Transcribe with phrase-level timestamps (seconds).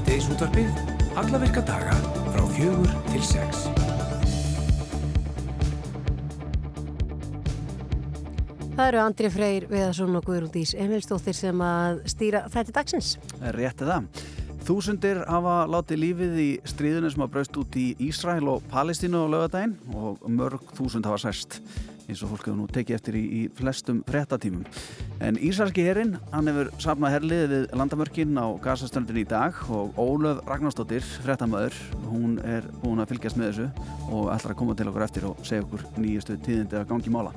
[0.00, 0.68] Síðdeisútvarpið,
[1.20, 1.92] alla virka daga
[2.32, 3.66] frá fjögur til sex.
[8.78, 13.12] Það eru Andri Freyr Viðarsson og Guðrún Dís Emilstóttir sem að stýra þetta dagsins.
[13.58, 14.08] Rétti það.
[14.64, 19.32] Þúsundir hafa látið lífið í stríðinu sem hafa braust út í Ísrael og Palestínu á
[19.36, 21.60] lögadaginn og mörg þúsund hafa sæst
[22.10, 24.64] eins og fólk hefur nú tekið eftir í, í flestum frettatímum.
[25.22, 30.42] En Ísraelski herrin, hann hefur safnað herliðið við landamörkin á gasastöndin í dag og Ólöf
[30.48, 31.76] Ragnarstóttir, frettamöður,
[32.10, 35.46] hún er búin að fylgjast með þessu og ætlar að koma til okkur eftir og
[35.46, 37.34] segja okkur nýjustu tíðindi að gangi mála.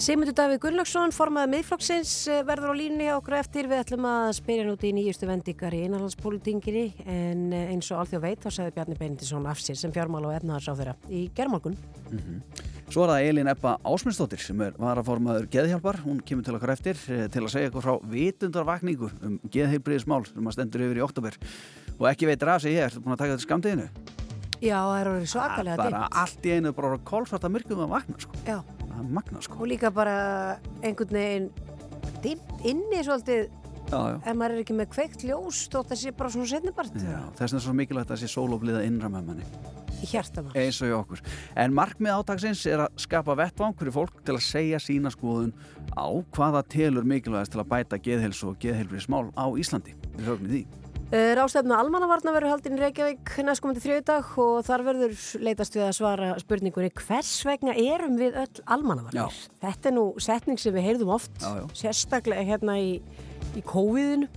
[0.00, 3.68] Sigmundur Davíð Gunnlaugsson, formaði miðflokksins, eh, verður á línni á okkur eftir.
[3.68, 8.24] Við ætlum að spyrja nút í nýjustu vendingar í einanlandspolitinginni en eh, eins og allþjóð
[8.24, 11.76] veit þá segði Bjarni Beinindisson af sér sem fjármála og efnaðarsáþurra í gerðmálgun.
[12.08, 12.69] Mm -hmm.
[12.90, 16.00] Svo er það Elin Ebba Ásmundsdóttir sem er varaformaður geðhjálpar.
[16.02, 20.50] Hún kemur til okkar eftir eh, til að segja eitthvað frá vitundarvakningu um geðheilbriðismál sem
[20.50, 21.38] að stendur yfir í oktober
[22.00, 23.86] og ekki veitir af sig ég er búin að taka þetta skamdeginu.
[24.58, 25.84] Já, það er orðið svakalega ditt.
[25.86, 28.42] Bara allt í einu bara kólsvarta myrkum að vakna sko.
[28.48, 28.58] Já
[29.08, 29.62] magna sko.
[29.62, 31.50] og líka bara einhvern veginn
[32.24, 33.48] dimmt inni svolítið.
[33.90, 37.60] Ef maður er ekki með kveikt ljós þótt að sé bara svona setnibart þess vegna
[37.60, 39.48] er svo mikilvægt að sé sólobliða innra með manni.
[40.56, 41.22] Eins og í okkur.
[41.60, 45.52] En markmið átagsins er að skapa vettvang fyrir fólk til að segja sína skoðun
[45.92, 49.96] á hvaða telur mikilvægast til að bæta geðhelsu og geðhelfri smál á Íslandi.
[50.16, 50.62] Við höfum því.
[51.10, 55.96] Eh, Rástefna almannavarna verður haldinn í Reykjavík næstkomandi þrjöðdag og þar verður leitast við að
[55.96, 59.40] svara spurningunni hvers vegna erum við öll almannavarnir?
[59.58, 61.64] Þetta er nú setning sem við heyrðum oft, já, já.
[61.80, 62.92] sérstaklega hérna í,
[63.58, 64.28] í COVID-inu.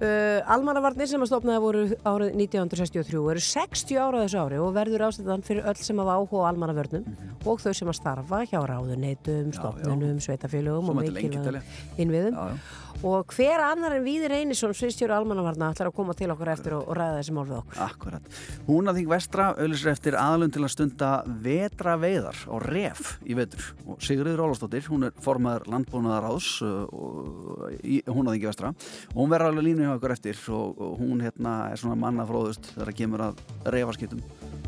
[0.00, 5.06] Uh, almannavarnir sem að stopnaði voru árið 1963 eru 60 ára þessu ári og verður
[5.08, 7.46] ástæðan fyrir öll sem hafa áhuga á almannavörnum mm -hmm.
[7.50, 11.62] og þau sem að starfa hjá ráðuneytum, stopnunum, sveitafélögum og mikilvægum
[11.96, 12.34] innviðum.
[12.34, 12.58] Já, já.
[13.04, 16.86] Og hver annar en Víðir Einarsson sviðstjóru almannavarna ætlar að koma til okkur eftir og,
[16.88, 17.80] og ræða þessi mál við okkur.
[17.84, 18.30] Akkurat.
[18.68, 21.10] Hún að þing vestra auðvitað eftir aðlun til að stunda
[21.44, 23.66] vetra veiðar og ref í vetur.
[23.84, 28.72] Og Sigriður Ólastóttir, hún er formaður landbúnaðaráðs hún að þingi vestra.
[29.14, 32.68] Og hún verður alveg línu hjá okkur eftir og, og hún hérna er svona mannafróðust
[32.76, 33.40] þegar það kemur að
[33.74, 34.20] refaskittum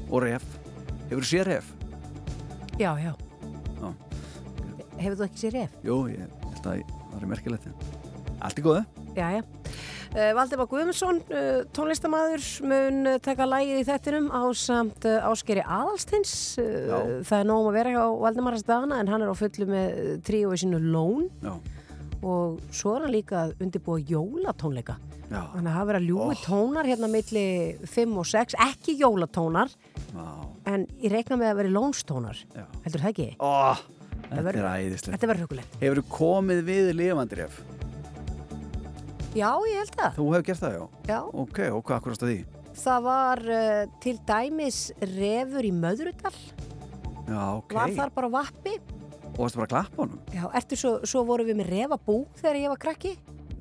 [0.09, 0.49] og ref
[1.09, 1.69] Hefur þú séð ref?
[2.77, 3.13] Já, já,
[3.79, 3.87] já.
[4.99, 5.79] Hefur þú ekki séð ref?
[5.87, 7.71] Jú, ég held að það er merkilegt
[8.39, 8.83] Allt í góðu.
[9.17, 9.41] Já, já.
[10.09, 16.37] Uh, Valdemar Guðmundsson, uh, tónlistamæður, mun taka lægið í þettinum á samt áskeri aðalstins.
[16.59, 19.99] Það er nógum að vera hjá Valdemar að staðana en hann er á fullu með
[20.29, 21.57] tríu í sinu lón Já.
[22.23, 24.99] Og svo er hann líka undirbúa jólatónleika.
[25.29, 25.43] Já.
[25.53, 26.43] Þannig að hafa verið að ljúi oh.
[26.45, 27.45] tónar hérna milli
[27.85, 29.73] 5 og 6, ekki jólatónar,
[30.17, 30.47] wow.
[30.69, 32.45] en ég reikna með að vera lónstónar.
[32.87, 33.29] Heldur það ekki?
[33.45, 33.83] Oh,
[34.31, 35.11] þetta er æðislegt.
[35.15, 35.81] Þetta verður hugulegt.
[35.83, 37.61] Hefur þú komið við lifandiref?
[39.37, 40.15] Já, ég held það.
[40.17, 40.85] Þú hefur gert það, já?
[41.13, 41.19] Já.
[41.45, 42.39] Ok, og hvað akkurast að því?
[42.79, 44.79] Það var uh, til dæmis
[45.13, 46.37] refur í Möðrudal.
[47.29, 47.75] Já, ok.
[47.77, 48.79] Var þar bara vappi.
[49.39, 50.23] Og varstu bara að klappa honum?
[50.35, 53.13] Já, ertu svo, svo vorum við með refabú þegar ég var krakki.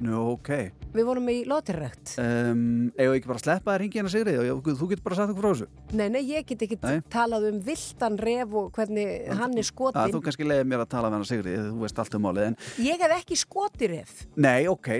[0.02, 0.50] Nú, ok.
[0.94, 2.16] Við vorum í lotirrekt.
[2.22, 5.46] Um, Eða ekki bara sleppa þér hingið hérna Sigrið og þú getur bara sagt okkur
[5.46, 5.68] frá þessu?
[5.98, 7.00] Nei, nei, ég get ekki nei.
[7.14, 10.02] talað um viltan ref og hvernig en, hann er skotin.
[10.02, 12.50] Að, þú kannski leiði mér að tala með hann Sigrið, þú veist allt um málið.
[12.52, 12.60] En...
[12.86, 14.16] Ég hef ekki skotiref.
[14.38, 14.92] Nei, ok,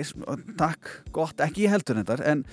[0.58, 2.18] takk, gott, ekki ég heldur þetta.
[2.34, 2.46] En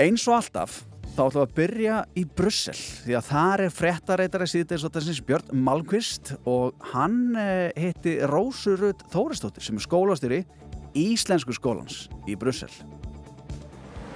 [0.00, 2.74] eins og alltaf, þá ætlum við að byrja í Brussel.
[3.04, 9.04] Því að þar er frettareitari síðdeis og þessins Björn Malmqvist og hann eh, hitti Rósurud
[9.12, 10.42] Þóristóttir sem er skólastýri
[10.96, 12.70] Íslensku skólans í Brussel.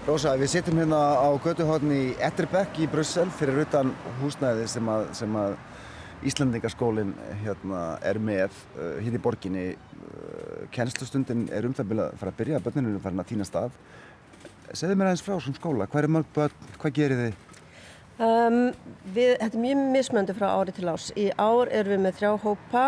[0.07, 3.91] Rósa, við sittum hérna á götuhóðin í Etterbekk í Brussel fyrir utan
[4.21, 5.57] húsnæði sem að, sem að
[6.27, 7.11] Íslandingaskólinn
[7.43, 9.65] hérna, er með uh, hérna í borginni.
[9.75, 13.75] Uh, Kennslustundin er um það að fara að byrja, börninu er farin að týna stað.
[14.75, 17.43] Segðu mér aðeins frá svona skóla, hvað er mörg börn, hvað gerir þið?
[18.17, 18.57] Um,
[19.13, 21.11] við, þetta er mjög mismöndu frá ári til ás.
[21.15, 22.85] Í ár erum við með þrjá hópa.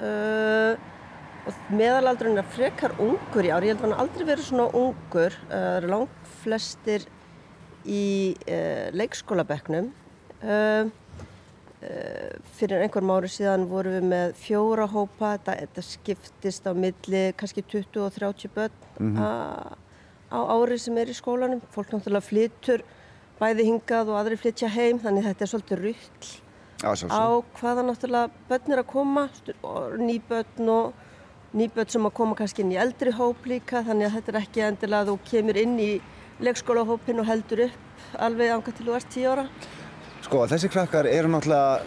[0.00, 0.88] Uh,
[1.48, 5.36] og meðalaldurinn er frekar ungur í ár, ég held að hann aldrei verið svona ungur,
[5.36, 7.06] uh, það uh, eru langt flestir
[7.84, 8.06] í
[8.46, 9.92] uh, leikskólabeknum.
[10.40, 10.88] Uh,
[11.84, 17.22] uh, fyrir einhverjum ári síðan vorum við með fjóra hópa, þetta, þetta skiptist á milli
[17.36, 19.86] kannski 20 og 30 börn mm -hmm.
[20.30, 21.60] Á ári sem er í skólanum.
[21.74, 22.86] Fólk náttúrulega flyttur
[23.40, 26.40] bæði hingað og aðri flytja heim, þannig þetta er svolítið rull
[26.80, 27.28] á
[27.60, 29.24] hvaða náttúrulega börn er að koma,
[30.00, 34.32] nýbörn og nýböld sem að koma kannski inn í eldri hóp líka þannig að þetta
[34.32, 35.90] er ekki endilega að þú kemur inn í
[36.40, 39.44] leikskólahópin og heldur upp alveg ánga til þú ert 10 ára.
[40.24, 41.82] Sko þessi krakkar eru náttúrulega,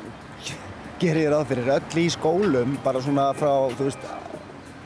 [1.01, 4.05] gerir ég ráð fyrir, öll í skólum bara svona frá, þú veist,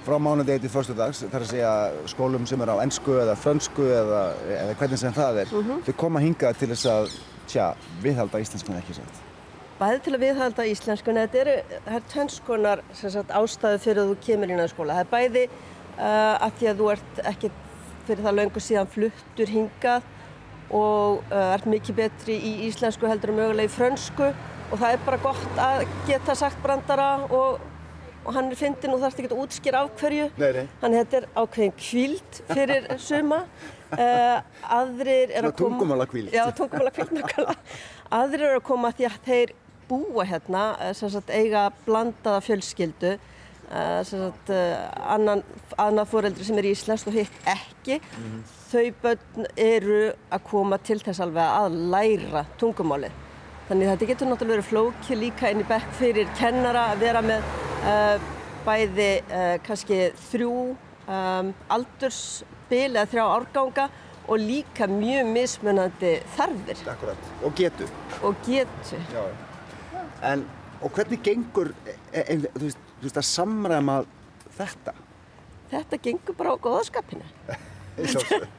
[0.08, 1.72] frá mánudegi til förstudags, þar að segja
[2.08, 4.22] skólum sem er á ennsku eða frönsku eða,
[4.56, 7.16] eða hvernig sem það er, þau koma hingað til þess að,
[7.52, 7.66] tja,
[8.04, 9.24] viðhalda íslenskunni ekki satt.
[9.78, 11.56] Bæði til að viðhalda íslenskunni, þetta eru,
[11.86, 12.84] það er tvennskonar
[13.42, 14.96] ástæðu fyrir að þú kemur inn á skóla.
[14.98, 17.52] Það er bæði uh, að því að þú ert ekki
[18.08, 20.08] fyrir það löngu síðan fluttur hingað
[20.78, 25.04] og uh, ert mikið betri í íslensku heldur en mögulega í frönsku og það er
[25.06, 27.62] bara gott að geta sagt brandara og,
[28.28, 30.28] og hann er fyndin og þarfst ekki að útskýra af hverju.
[30.36, 30.66] Nei, nei.
[30.82, 33.40] Þannig þetta er ákveðin kvíld fyrir suma.
[33.88, 34.42] Uh,
[34.76, 35.78] aðrir er Svona að koma...
[35.78, 36.34] tungumálahvíld.
[36.36, 37.56] Já, tungumálahvíld nákvæmlega.
[38.18, 39.54] Aðrir eru að koma því að þeir
[39.88, 43.14] búa hérna, eh, sem sagt eiga blandaða fjölskyldu,
[43.70, 44.74] uh, sem sagt uh,
[45.16, 45.46] annan,
[45.80, 48.02] annað fóreldri sem er íslenskt og hitt ekki.
[48.68, 50.02] Þau börn eru
[50.36, 53.16] að koma til þess alveg að læra tungumálið.
[53.68, 57.48] Þannig þetta getur náttúrulega verið flóki líka inn í bekk fyrir kennara að vera með
[57.84, 58.28] uh,
[58.64, 59.98] bæði uh, kannski
[60.30, 63.88] þrjú um, aldursbil eða þrjá árganga
[64.28, 67.28] og líka mjög mismunandi þarfir Akkurat.
[67.44, 67.88] Og getu.
[68.24, 69.02] og getu.
[69.12, 69.26] Já.
[70.32, 70.46] En,
[70.82, 73.98] og hvernig gengur, e, e, þú, veist, þú veist, að samræma
[74.58, 74.96] þetta?
[75.72, 77.28] Þetta gengur bara á góðaskapinu.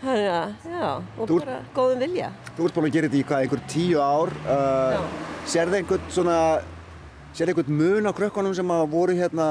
[0.00, 0.88] Þannig að, já,
[1.18, 2.30] og Þú- bara góðum vilja.
[2.56, 4.32] Þú ert búin að gera þetta í hvað, einhver tíu ár.
[4.44, 5.02] Uh, Já.
[5.50, 6.36] Sérðu einhvern svona,
[7.34, 9.48] sérðu einhvern mun á krökkunum sem að voru hérna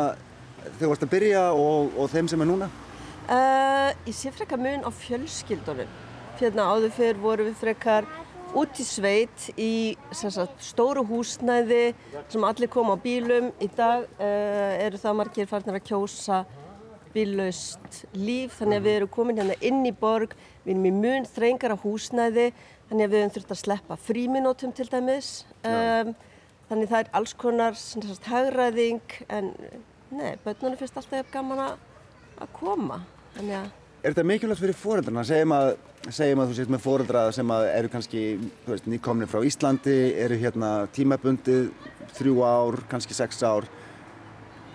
[0.60, 2.70] þegar þú varst að byrja og, og þeim sem er núna?
[3.30, 5.90] Uh, ég sé frekar mun á fjölskyldunum.
[6.40, 8.08] Hérna áður fyrr vorum við frekar
[8.58, 9.72] út í sveit í
[10.16, 11.94] sagt, stóru húsnæði
[12.32, 13.52] sem allir koma á bílum.
[13.62, 16.44] Í dag uh, eru það margir farnir að kjósa
[17.14, 20.36] bíllaust líf þannig að við erum komin hérna inn í borg,
[20.66, 22.48] við erum í mun þrengara húsnæði
[22.90, 25.32] þannig að við höfum þurft að sleppa fríminótum til dæmis.
[25.64, 26.14] Um,
[26.70, 27.78] þannig það er alls konar
[28.30, 29.54] hagræðing en
[30.14, 33.04] nei, börnunum finnst alltaf gaman að koma.
[33.38, 33.70] Þannig að
[34.00, 35.26] Er þetta mikilvægt fyrir fóreldrarna?
[35.28, 35.70] Segjum að,
[36.16, 38.22] segjum að þú sést með fóreldra sem eru kannski
[38.88, 41.66] nýkomni frá Íslandi, eru hérna tímabundið
[42.16, 43.68] þrjú ár, kannski sex ár.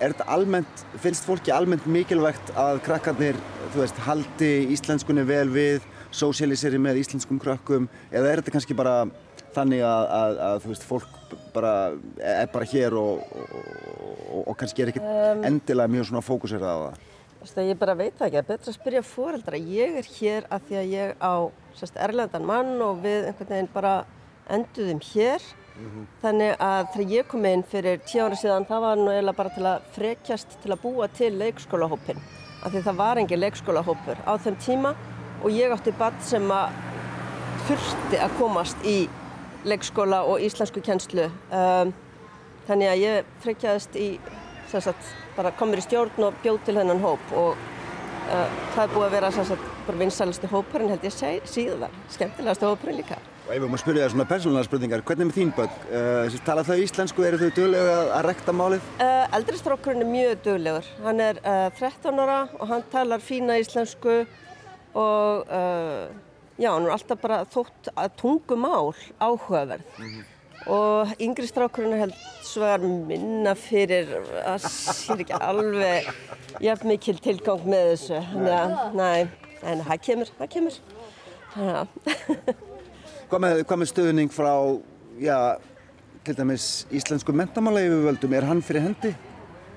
[0.04, 3.38] Er þetta almennt, finnst fólki almennt mikilvægt að krakkarnir,
[3.72, 8.98] þú veist, haldi íslenskunni vel við, sósialiseri með íslenskum krökkum eða er þetta kannski bara
[9.54, 11.72] þannig að, að, að þú veist, fólk bara,
[12.20, 13.56] er bara hér og, og,
[14.28, 17.02] og, og kannski er ekkert endilega mjög svona fókusirað á það?
[17.34, 19.64] Þú veist ég bara veit það ekki, það er betra að spyrja fóreldra.
[19.80, 21.34] Ég er hér af því að ég á
[21.80, 23.94] sérst, erlendan mann og við einhvern veginn bara
[24.52, 25.52] enduðum hér.
[26.22, 29.54] Þannig að þegar ég kom inn fyrir tíu ára síðan, það var nú eiginlega bara
[29.56, 32.20] til að frekjast til að búa til leikskólahópin.
[32.62, 34.94] Af því það var engin leikskólahópur á þeim tíma
[35.42, 36.78] og ég átti bann sem að
[37.66, 38.96] þurfti að komast í
[39.66, 41.26] leikskóla og íslensku kennslu.
[41.50, 41.92] Um,
[42.68, 44.08] þannig að ég frekjaðist í,
[44.70, 49.08] sagt, bara komur í stjórn og bjóð til þennan hóp og uh, það er búið
[49.08, 53.18] að vera sagt, bara vinsælusti hópurinn held ég seg, síðan, skemmtilegasti hópurinn líka.
[53.44, 55.72] Og ef við máum spyrja það svona persónulega spurningar, hvernig er með þín börn?
[55.92, 58.86] Uh, tala þau íslensku, eru þau duglega að, að rekta málið?
[59.04, 60.88] Uh, eldri strákurinn er mjög duglegur.
[61.04, 64.16] Hann er uh, 13 ára og hann talar fína íslensku
[64.94, 65.52] og
[66.56, 70.02] já, hann er alltaf bara þótt að tungumál áhugaverð.
[70.70, 76.08] Og yngri strákurinn held svegar minna fyrir að sér ekki alveg
[76.64, 78.22] jafn mikil tilgang með þessu.
[78.30, 79.08] Þannig að, næ,
[79.68, 80.78] en það kemur, það kemur.
[81.54, 81.98] Að,
[83.34, 84.50] Hvað með, hvað með stöðning frá,
[85.18, 85.36] já,
[86.22, 86.64] til dæmis
[86.94, 89.10] íslensku mentamála yfirvöldum, er hann fyrir hendi?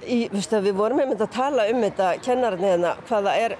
[0.06, 3.56] Í, veistu, við vorum einmitt að tala um þetta kennarinn hérna hvað það er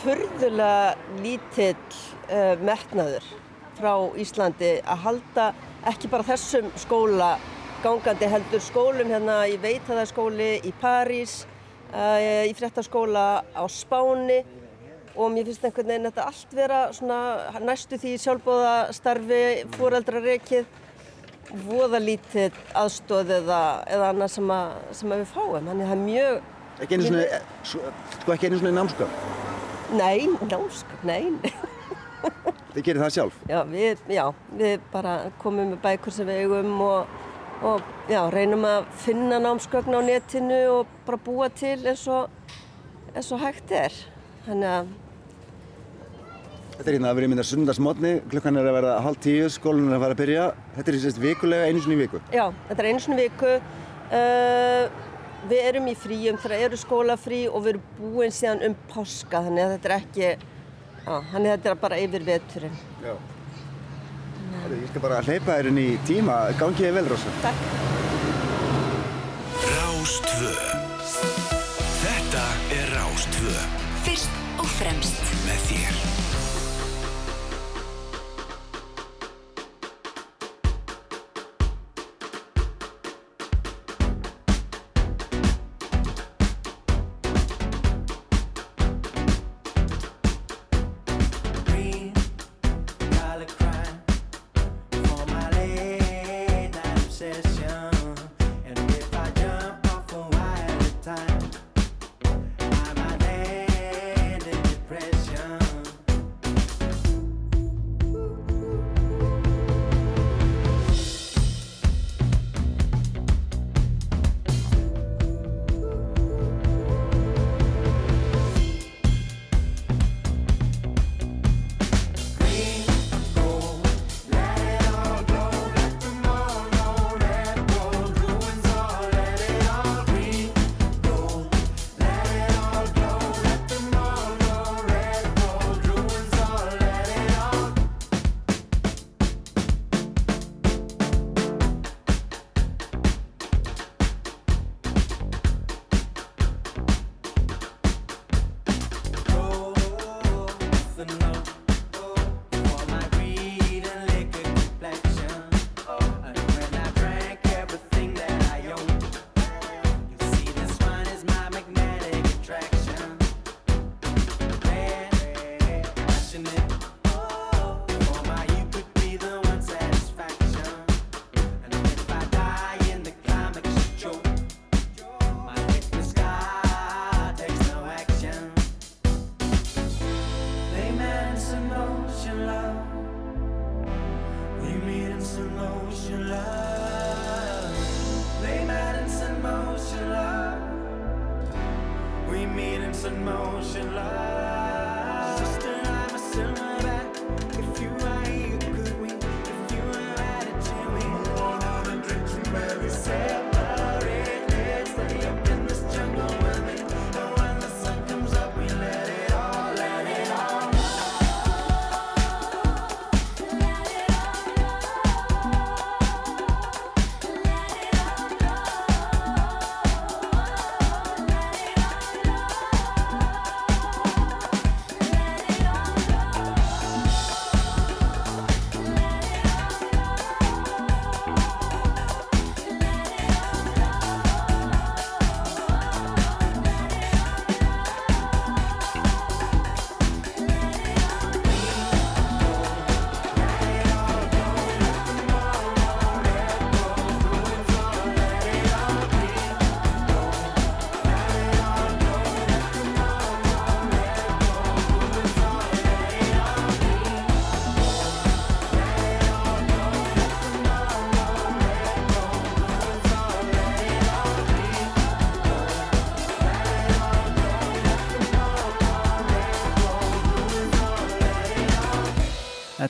[0.00, 3.30] furðulega lítill uh, metnaður
[3.78, 5.46] frá Íslandi að halda
[5.92, 7.30] ekki bara þessum skóla
[7.84, 11.36] gangandi heldur skólum hérna ég veit að það er skóli í París
[11.94, 12.18] uh,
[12.50, 14.42] í fréttaskóla á Spáni
[15.16, 17.18] og mér finnst einhvern veginn þetta allt vera svona
[17.64, 19.40] næstu því sjálfbóða starfi
[19.76, 20.66] fóreldrarekið
[21.66, 25.56] voða lítið aðstóð eða, eða annað sem, að, sem að við fáum.
[25.66, 26.42] Þannig að það er mjög...
[26.80, 29.16] Ekki einu svona, svo- sko ekki einu svona námsköp.
[29.98, 31.24] Nei, námsk, nei.
[32.76, 33.40] Þið gerir það sjálf.
[33.50, 34.22] Já, við, já,
[34.60, 37.18] við bara komum með bækur sem við eigum og,
[37.66, 42.30] og já, reynum að finna námsgögn á netinu og bara búa til eins og,
[43.10, 43.98] eins og hægt er.
[44.46, 44.90] Þannig að,
[46.80, 49.90] Þetta er hérna að vera í mynda sundarsmotni, klukkan er að vera hálf tíu, skólinn
[49.90, 50.44] er að fara að byrja.
[50.78, 52.20] Þetta er í sérst vikulega, einu svona í viku.
[52.32, 53.50] já, þetta er einu svona viku.
[54.10, 54.84] Uh,
[55.50, 59.66] við erum í fríum þegar eru skólafrí og við erum búin síðan um páska, þannig
[59.66, 60.30] að þetta er ekki,
[61.04, 62.80] já, þannig að þetta er bara yfir veturinn.
[63.04, 63.12] Já.
[64.70, 67.34] Ég skal bara hleypa þér inn í tíma, gangið þið vel, Rosa.
[67.44, 67.60] Takk.
[69.68, 70.56] Rástvö
[72.00, 72.48] Þetta
[72.94, 76.59] Rástvö Fyrst og fremst með þér.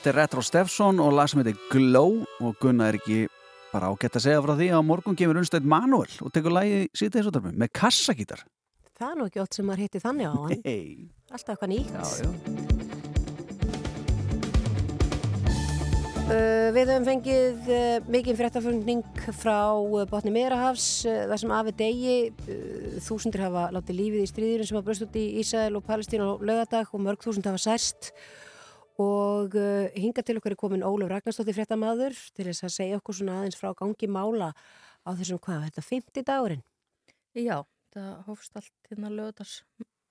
[0.01, 3.27] Þetta er Retro Steffsson og lag sem heitir Glow og Gunna er ekki
[3.69, 6.89] bara ágætt að segja frá því að á morgun kemur unnstætt Manuel og tekur lagi
[6.97, 8.41] síðan þessu með kassagítar.
[8.97, 10.65] Það er nú ekki oft sem maður hitti þannig á hann.
[10.65, 11.05] Hey.
[11.29, 11.93] Alltaf eitthvað nýtt.
[11.93, 12.31] Já, já.
[16.31, 21.77] Uh, við höfum fengið uh, mikið fréttaföngning frá uh, botni Meirahafs uh, þar sem afi
[21.77, 25.85] degi uh, þúsundir hafa látið lífið í stríðurinn sem hafa bröst út í Ísæl og
[25.85, 28.40] Palestín og lögadag og mörg þúsund hafa særst og
[29.01, 33.39] uh, hinga til okkar er komin Ólaf Ragnarstóttir fréttamaður til þess að segja okkur svona
[33.39, 34.51] aðeins frá gangi mála
[35.01, 36.65] á þessum hvað, þetta 50 dagurinn
[37.37, 37.61] Já,
[37.95, 39.61] það hófst allt hérna lögðars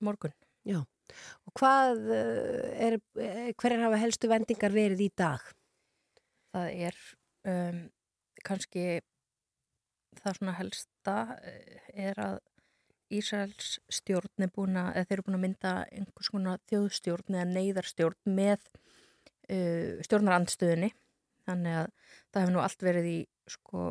[0.01, 0.33] morgun.
[0.65, 5.45] Já, og hvað uh, er, eh, hverjar hafa helstu vendingar verið í dag?
[6.55, 7.01] Það er
[7.53, 7.83] um,
[8.45, 8.85] kannski
[10.21, 12.39] það svona helsta eh, er að
[13.11, 18.35] Ísraels stjórn er búin að, þeir eru búin að mynda einhvers konar þjóðstjórn eða neyðarstjórn
[18.39, 18.61] með
[19.51, 20.93] uh, stjórnarandstöðunni.
[21.49, 21.91] Þannig að
[22.31, 23.19] það hefur nú allt verið í
[23.51, 23.87] sko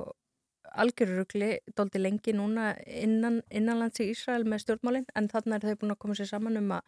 [0.80, 5.96] algjörurugli doldi lengi núna innan, innanlands í Ísrael með stjórnmálinn en þannig er þau búin
[5.96, 6.86] að koma sér saman um að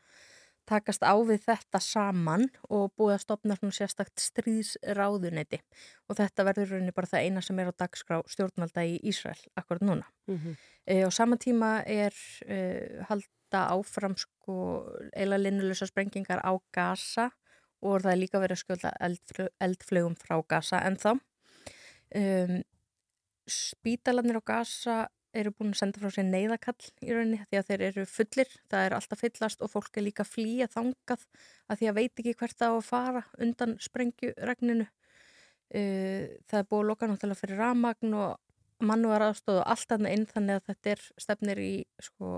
[0.69, 5.61] takast á við þetta saman og búið að stopna svona sérstakt stríðsráðuneyti
[6.09, 9.85] og þetta verður rauninni bara það eina sem er á dagskrá stjórnvalda í Ísrael akkurat
[9.85, 10.07] núna.
[10.27, 10.55] Mm -hmm.
[10.85, 12.13] E, á sama tíma er
[12.45, 17.31] e, halda áfram sko eila linnulösa sprengingar á Gaza
[17.81, 21.19] og það er líka verið að skjölda eldflög, eldflögum frá Gaza en þá.
[22.15, 22.61] Um,
[23.47, 27.83] spítalarnir á Gaza eru búin að senda frá sér neyðakall í rauninni því að þeir
[27.87, 31.25] eru fullir, það er alltaf fyllast og fólk er líka að flýja þangað
[31.71, 34.87] að því að veit ekki hvert það á að fara undan sprengjuregninu.
[35.71, 38.31] Uh, það er búið að loka náttúrulega fyrir ramagn og
[38.83, 42.31] mannúar aðstóð og allt annað inn þannig að þetta er stefnir í sko,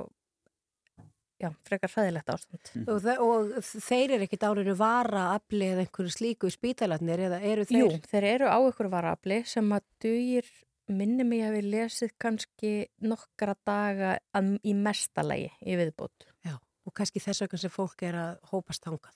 [1.42, 2.74] já, frekar hræðilegt ástand.
[2.84, 7.42] Og, þe og þeir eru ekkit árinu vara afli eða einhverju slíku í spítalarnir eða
[7.42, 7.80] eru þeir?
[7.80, 10.52] Jú, þeir eru á ykkur varafli sem að dugir
[10.90, 12.72] minni mig að við lesið kannski
[13.02, 16.28] nokkra daga að, í mestalagi í viðbót.
[16.44, 19.16] Já, og kannski þess vegna sem fólk er að hópast hangað.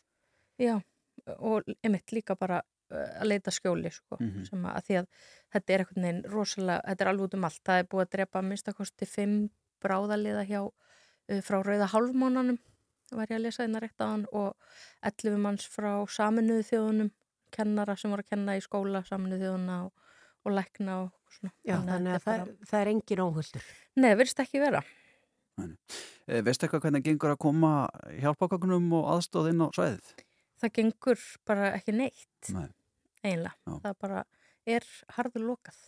[0.62, 0.78] Já,
[1.38, 4.46] og einmitt líka bara að leita skjóli sko, Mhm.
[4.48, 5.08] sem að, því að
[5.54, 7.64] þetta er einhvern veginn rosalega, þetta er alveg út um allt.
[7.68, 9.50] Það er búið að drepa minnstakosti fimm
[9.84, 10.62] bráðaliða hjá
[11.44, 12.58] frá Rauða Hálfmónanum,
[13.12, 14.56] var ég að lesa einna rétt á hann og
[15.04, 17.12] 11 manns frá saminuðu þjóðunum,
[17.52, 19.92] kennara sem voru að kenna í skóla saminuðu þjóðuna og,
[20.46, 21.12] og lækna og.
[21.68, 23.68] Já, þannig að það, er það er engin óhullur.
[23.98, 24.82] Nei, það virðist ekki vera.
[25.58, 27.72] Eh, Veistu eitthvað hvernig gengur að koma
[28.22, 30.12] hjálpákakunum og aðstóð inn á svæðið?
[30.62, 32.68] Það gengur bara ekki neitt, Nei.
[33.24, 33.56] eiginlega.
[33.66, 33.80] Já.
[33.86, 34.24] Það bara
[34.68, 34.86] er
[35.18, 35.82] harður lokað.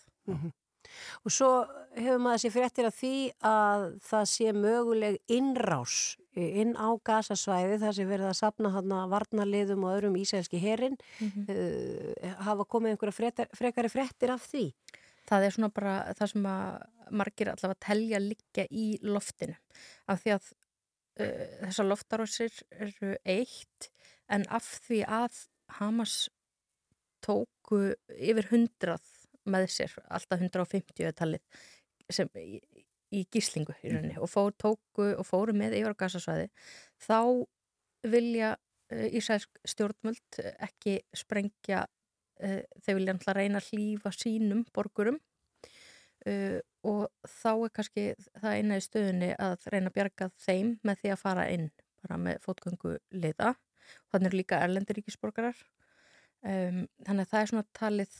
[1.27, 1.49] Og svo
[1.97, 3.13] hefur maður sér fréttir af því
[3.45, 5.97] að það sé möguleg innrás
[6.39, 10.97] inn á gasasvæði þar sem verið að sapna hann að varnarliðum og öðrum ísælski herin.
[11.19, 11.45] Mhm.
[11.49, 14.69] uh, hafa komið einhverja fréttar, frekari fréttir af því?
[15.29, 19.55] Það er svona bara það sem að margir allavega telja liggja í loftinu
[20.09, 23.89] af því að uh, þessar loftarósir eru eitt
[24.29, 25.45] en af því að
[25.79, 26.27] Hamas
[27.25, 29.05] tóku yfir hundrað
[29.49, 31.61] með sér, alltaf 150 er talið
[32.13, 32.59] sem í,
[33.13, 36.49] í gíslingu í rauninni og fór, tóku og fóru með yfir á gasasvæði
[37.05, 37.19] þá
[38.09, 38.55] vilja
[38.89, 41.83] Ísæsk stjórnvöld ekki sprengja
[42.39, 45.19] þeir vilja alltaf reyna að hlýfa sínum borgurum.
[46.27, 48.03] Uh, og þá er kannski
[48.41, 52.17] það eina í stöðunni að reyna að bjarga þeim með því að fara inn bara
[52.19, 53.53] með fótgöngu liða
[54.11, 55.57] þannig eru líka erlendur ríkisborgarar.
[56.43, 58.19] Um, þannig að það er svona talið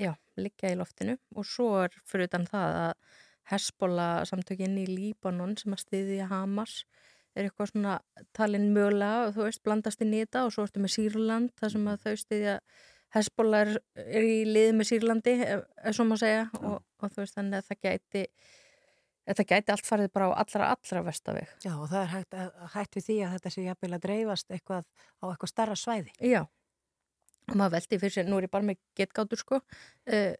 [0.00, 1.16] já, liggja í loftinu.
[1.36, 2.92] Og svo er fyrir utan það að
[3.50, 6.80] Hesbóla samtökinn í Líbanon sem að stiðja Hamas
[7.34, 7.98] er eitthvað svona
[8.36, 11.74] talin mögulega og þú veist blandast inn í þetta og svo ertu með Sýrland þar
[11.74, 12.54] sem að þau stiðja
[13.14, 13.72] Hesbóla er,
[14.18, 17.82] í lið með Sýrlandi ef svo má segja og, og þú veist þannig að það
[17.86, 18.24] gæti
[19.24, 21.52] þetta gæti allt farið bara á allra allra vestaveg.
[21.64, 22.36] Já, og það er hægt,
[22.74, 26.14] hægt við því að þetta sé jafnvel að dreifast eitthvað á eitthvað starra svæði.
[26.20, 26.42] Já,
[27.48, 30.34] og maður veldi fyrir sér, nú er ég bara með getgátur sko, uh,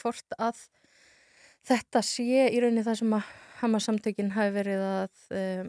[0.00, 0.62] hvort að
[1.68, 5.66] þetta sé í rauninni það sem að Hamas samtökin hafi verið að um,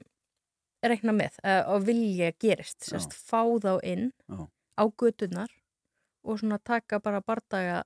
[0.88, 4.46] reikna með uh, og vilja gerist, sérst, fá þá inn Já.
[4.80, 5.52] á gödunar
[6.24, 7.84] og svona taka bara bardaga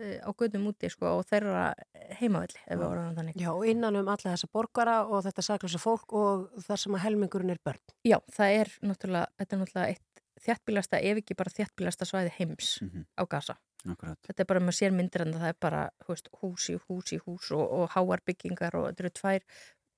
[0.00, 1.74] uh, á gödum úti sko og þeirra
[2.20, 3.36] heimavelli ef við vorum þannig.
[3.40, 7.50] Já, innan um alla þessa borgara og þetta saklösa fólk og þar sem að helmingurinn
[7.54, 7.80] er börn.
[8.04, 12.78] Já, það er náttúrulega, þetta er náttúrulega eitt þjættbílasta, ef ekki bara þjættbílasta svæði heims
[12.82, 13.04] Mhm.
[13.16, 13.54] á Gaza.
[13.86, 14.18] Akkurat.
[14.26, 17.18] Þetta er bara með sér myndir en það er bara veist, hús í hús í
[17.20, 19.10] hús og, og háar byggingar og þetta eru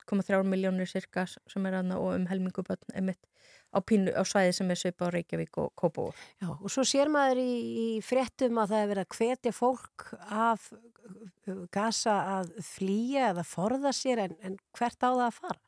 [0.07, 3.19] 2,3 miljónir cirka sem er aðna og um helmingu börn emitt
[3.74, 6.16] á, pínu, á svæði sem er svipa á Reykjavík og Kópavór.
[6.40, 10.09] Já, og svo sér maður í, í fréttum að það er verið að hvetja fólk
[10.26, 15.62] af uh, gasa að flýja eða forða sér en, en hvert á það að fara?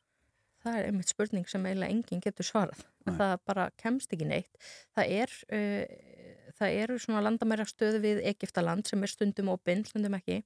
[0.59, 2.83] Það er einmitt spurning sem eiginlega enginn getur svarað.
[3.07, 3.13] Nei.
[3.15, 4.71] Það bara kemst ekki neitt.
[4.97, 10.17] Það er, uh, það eru svona landamæra stöðu við Egiptaland sem er stundum opinn, stundum
[10.19, 10.41] ekki.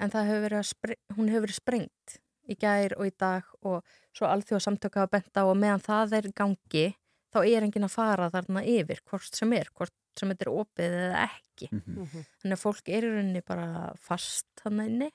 [0.00, 2.20] En það hefur verið að hún hefur verið sprengt
[2.50, 3.84] í gær og í dag og
[4.16, 6.86] svo alþjóða samtöka hafa bent á og meðan það er gangi
[7.30, 10.96] þá er enginn að fara þarna yfir hvort sem er, hvort sem þetta er opið
[11.00, 11.68] eða ekki.
[11.70, 12.24] Mhm.
[12.42, 13.68] Þannig að fólk er í rauninni bara
[14.00, 15.10] fast þannig inni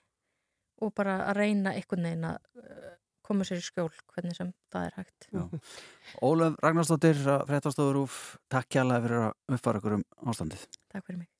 [0.83, 2.95] og bara að reyna einhvern veginn að uh,
[3.25, 5.29] koma sér í skjól hvernig sem það er hægt.
[5.31, 5.43] Já.
[6.25, 8.19] Ólaf Ragnarsdóttir, fréttastofur úr,
[8.51, 10.67] takk kjærlega fyrir að uppfara ykkur um ástandið.
[10.91, 11.34] Takk fyrir mig.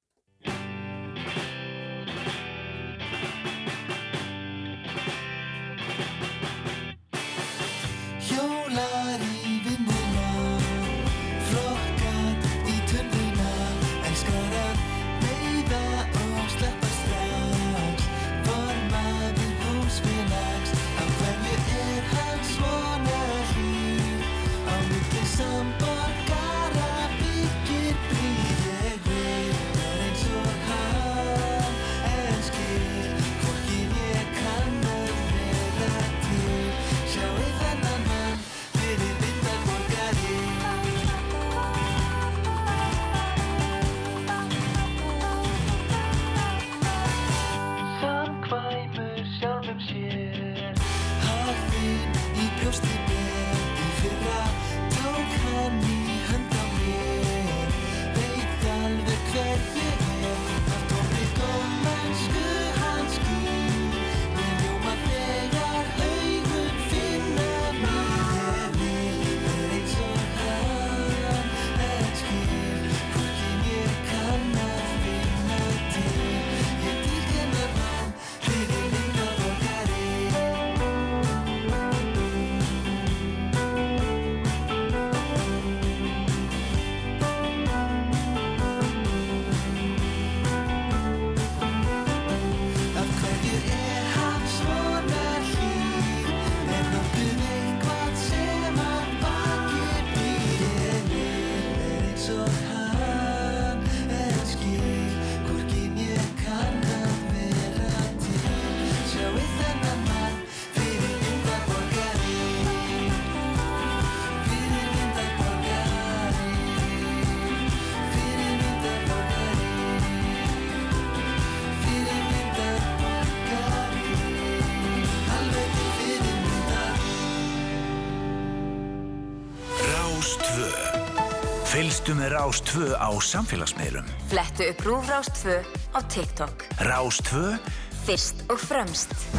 [132.05, 134.09] Fylgstu með Rás 2 á samfélagsmiðlum.
[134.29, 135.57] Flettu upp Rúfrás 2
[135.97, 136.67] á TikTok.
[136.85, 137.57] Rás 2
[138.05, 139.34] Fyrst og fremst.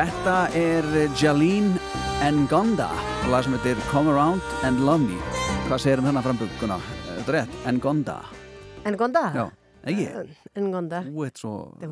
[0.00, 1.76] Þetta er Jalene
[2.46, 2.86] Ngonda
[3.20, 5.18] og lag sem heitir Come Around and Love Me
[5.66, 6.78] Hvað segir um þennan frambuguna?
[7.18, 8.16] Þetta er rétt, Ngonda
[8.96, 9.26] Ngonda?
[9.36, 9.44] Já,
[9.84, 10.06] ekki?
[10.70, 11.02] Ngonda.
[11.06, 11.52] Þú ert svo
[11.82, 11.90] er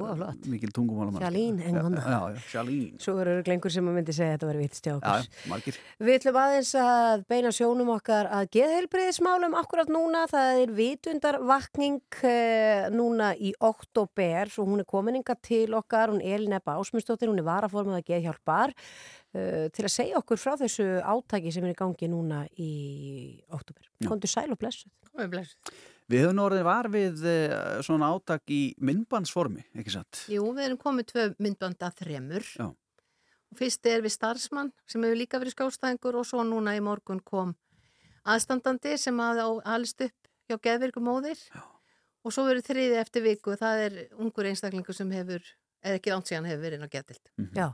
[0.48, 2.02] mikil tungumál Jalene Ngonda.
[2.02, 4.58] Já, já, Jalene Svo eru glengur sem að myndi segja að þetta var
[5.18, 10.24] já, margir Við ætlum aðeins að beina sjónum okkar að geðheilbriðismálum akkurat núna.
[10.30, 16.56] Það er vitundarvakning eh, núna í oktober og hún er komininga til okkar, hún Elin
[16.58, 21.52] Ebba Ásmundsdóttir, hún er varaformað að geðhjálpar eh, til að segja okkur frá þessu átaki
[21.54, 22.72] sem er í gangi núna í
[23.54, 23.88] oktober.
[24.06, 24.92] Kondur sæl og blessuð.
[26.08, 30.24] Við höfum orðið var við eh, svona átak í myndbandsformi, ekki satt?
[30.32, 32.46] Jú, við erum komið tvö myndbanda þremur.
[32.56, 32.68] Já.
[33.48, 37.20] Og fyrst er við starfsmann sem hefur líka verið skjólstæðingur og svo núna í morgun
[37.24, 37.54] kom
[38.28, 41.40] aðstandandi sem hafði á alist upp hjá geðvirku móðir.
[41.52, 41.62] Já.
[42.26, 45.44] Og svo verið þriði eftir viku, það er ungur einstaklingur sem hefur,
[45.84, 47.30] eða ekki ánt síðan hefur verið inn á geðdild.
[47.56, 47.66] Já,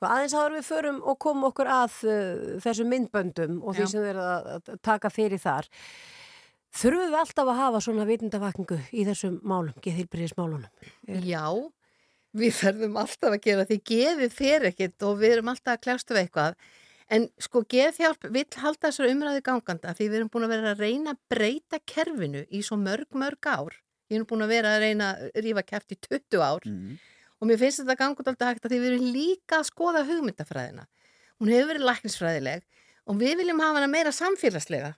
[0.00, 3.90] og aðeins áður við förum og komum okkur að uh, þessum myndböndum og því Já.
[3.92, 5.70] sem við erum að taka fyrir þar.
[6.72, 10.70] Þurfum við alltaf að hafa svona vitundavakningu í þessum málum, geðhilbriðismálunum?
[11.28, 11.44] Já,
[12.32, 16.16] við ferðum alltaf að gera því geðið fer ekkit og við erum alltaf að kljástu
[16.16, 16.56] við eitthvað.
[17.12, 20.80] En sko geðhjálp vill halda þessar umræði ganganda því við erum búin að vera að
[20.86, 23.76] reyna að breyta kerfinu í svo mörg, mörg ár.
[24.08, 26.96] Við erum búin að vera að reyna að rífa kæft í 20 ár Mm.
[27.42, 30.86] og mér finnst þetta gangut alltaf hægt að því við erum líka að skoða hugmyndafræðina.
[31.36, 32.62] Hún hefur verið læknisfræðileg
[33.10, 34.94] og við viljum hafa hana meira samfélagslega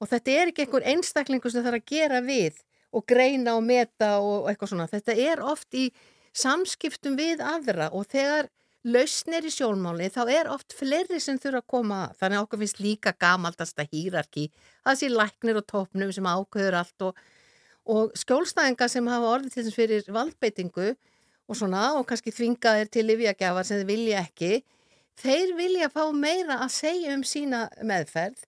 [0.00, 2.58] og þetta er ekki einhver einstaklingur sem þarf að gera við
[2.94, 4.90] og greina og meta og eitthvað svona.
[4.90, 5.88] Þetta er oft í
[6.34, 8.50] samskiptum við aðra og þegar
[8.84, 12.18] lausnir í sjónmáli þá er oft fleiri sem þurfa að koma að.
[12.20, 14.50] Þannig að okkur finnst líka gamaldasta hýrarki.
[14.84, 17.24] Það sé læknir og tópnum sem ákveður allt og,
[17.88, 20.88] og skjólstæðingar sem hafa orðið til þess fyrir valdbeitingu
[21.44, 24.52] og svona og kannski þvingaðir til livjagjafar sem þeir vilja ekki.
[25.20, 28.42] Þeir vilja fá meira að segja um sína meðferð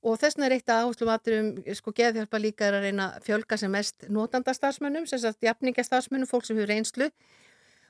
[0.00, 3.28] og þess vegna er eitt að áherslum aðturum sko geðhjálpa líka er að reyna að
[3.28, 7.10] fjölga sem mest notandastarsmönnum, sem sagt jafningastarfsmönnum, fólk sem hefur reynslu.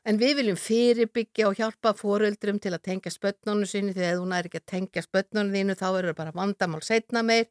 [0.09, 4.29] En við viljum fyrirbyggja og hjálpa fóreldrum til að tengja spötnónu sinni því að þú
[4.31, 7.51] næri ekki að tengja spötnónu þínu þá eru bara vandamál setna meir.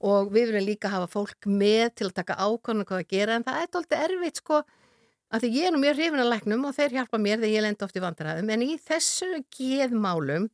[0.00, 3.46] Og við viljum líka hafa fólk með til að taka ákvæmna hvað að gera en
[3.48, 4.60] það er alltaf erfitt sko
[5.30, 7.64] að því ég er nú mjög hrifin að læknum og þeir hjálpa mér þegar ég
[7.64, 8.52] lenda oft í vandræðum.
[8.54, 10.48] En í þessu geðmálum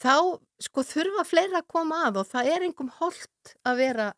[0.00, 0.16] þá
[0.60, 4.10] sko þurfa fleira að koma að og það er einhverjum holdt að vera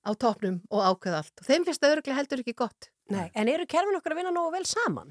[0.00, 2.90] á topnum og ákveða allt og þeim finnst það örglega heldur ekki gott.
[3.10, 5.10] Nei, en eru kerfin okkar að vinna nógu vel saman?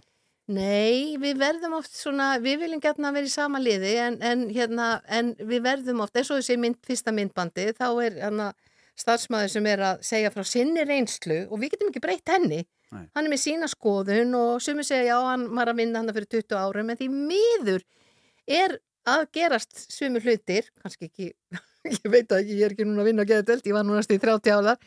[0.49, 4.87] Nei, við verðum oft svona, við viljum gætna vera í sama liði en, en, hérna,
[5.05, 8.47] en við verðum oft, eins og þessi mynd, fyrsta myndbandi, þá er hérna,
[8.97, 12.63] starfsmæður sem er að segja frá sinni reynslu og við getum ekki breytt henni.
[12.89, 13.05] Nei.
[13.13, 16.31] Hann er með sína skoðun og sumi segja já, hann var að vinna hann fyrir
[16.39, 17.85] 20 árum en því miður
[18.49, 18.79] er
[19.09, 21.29] að gerast sumi hlutir, kannski ekki,
[21.95, 24.05] ég veit að ég er ekki núna að vinna að geða delt, ég var núna
[24.05, 24.81] stíð 30 álar,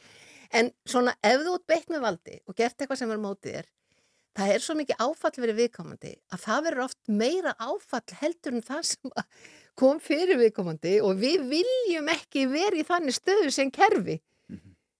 [0.52, 3.70] en svona ef þú ert beitt með valdi og gert eitthvað sem er mótið þér,
[4.38, 8.64] það er svo mikið áfall verið viðkomandi að það verður oft meira áfall heldur en
[8.64, 9.12] það sem
[9.78, 14.18] kom fyrir viðkomandi og við viljum ekki verið í þannig stöðu sem kerfi.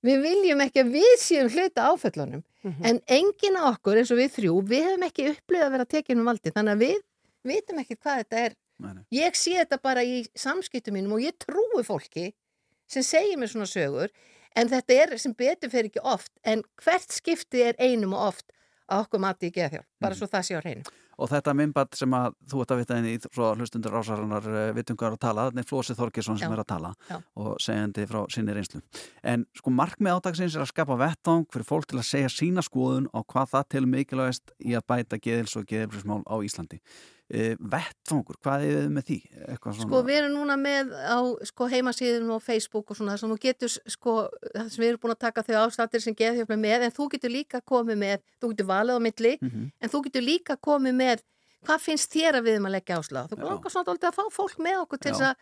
[0.03, 2.43] Við viljum ekki að við séum hluta áföllunum
[2.83, 6.23] en enginn af okkur eins og við þrjú, við hefum ekki upplifað að vera tekinn
[6.23, 6.99] um valdi þannig að við
[7.53, 8.57] vitum ekki hvað þetta er.
[8.83, 9.05] Nei, nei.
[9.15, 12.33] Ég sé þetta bara í samskiptum mínum og ég trúi fólki
[12.91, 14.13] sem segir mér svona sögur
[14.59, 18.53] en þetta er sem betur fyrir ekki oft en hvert skipti er einum og oft
[18.93, 20.99] að okkur mati í geðhjálp, bara svo það sé á hreinu.
[21.23, 25.21] Og þetta minnbætt sem að þú ert að vita inn í hlustundur rásarinnar vitungar að
[25.23, 26.55] tala, þannig Flósi Þorgesson sem Já.
[26.57, 27.19] er að tala Já.
[27.39, 28.81] og segjandi frá sinni reynslu.
[29.23, 33.11] En sko markmið ádagsins er að skapa vettvang fyrir fólk til að segja sína skoðun
[33.13, 36.81] á hvað það til mikilvægast í að bæta geðils og geðilbrísmál á Íslandi.
[37.33, 39.15] E, vettvangur, hvað er þið með því?
[39.49, 39.87] Eitthvað svona...
[39.89, 41.19] Sko við erum núna með á
[41.49, 44.17] sko, heimasíðum og Facebook og svona sem þú getur sko,
[44.53, 47.07] það sem við erum búin að taka þau ástættir sem geðhjálp er með en þú
[47.15, 49.65] getur líka komið með, þú getur valið á milli Mhm.
[49.81, 51.25] en þú getur líka komið með
[51.65, 54.25] hvað finnst þér að við erum að leggja áslá þú langar svona dálítið að fá
[54.37, 55.35] fólk með okkur til þess að,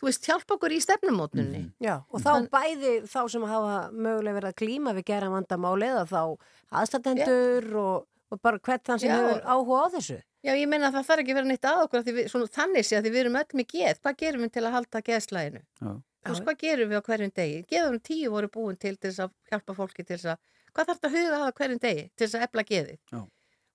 [0.00, 1.72] þú veist, hjálpa okkur í stefnumótnunni Mhm.
[1.78, 6.06] Já, og þá bæði þá sem hafa mögulega verið að klíma við gera vandamáli eða
[6.10, 6.22] þá
[6.80, 9.16] aðstatendur og, og bara hvert þann sem Já.
[9.20, 10.18] hefur áhuga á þessu.
[10.46, 12.26] Já, ég meina að það þarf ekki að vera neitt að okkur af því við,
[12.30, 14.76] svona, þannig sé að því við erum öll með geð hvað gerum við til að
[14.76, 15.00] halda.
[16.26, 17.58] Þú veist, hvað gerum við á hverjum degi?
[17.70, 20.40] Geðurum tíu voru búin til til þess að hjálpa fólki til þess að,
[20.72, 22.98] hvað þarf þetta að huga að hverjum degi til þess að efla geðið?
[23.12, 23.20] Já.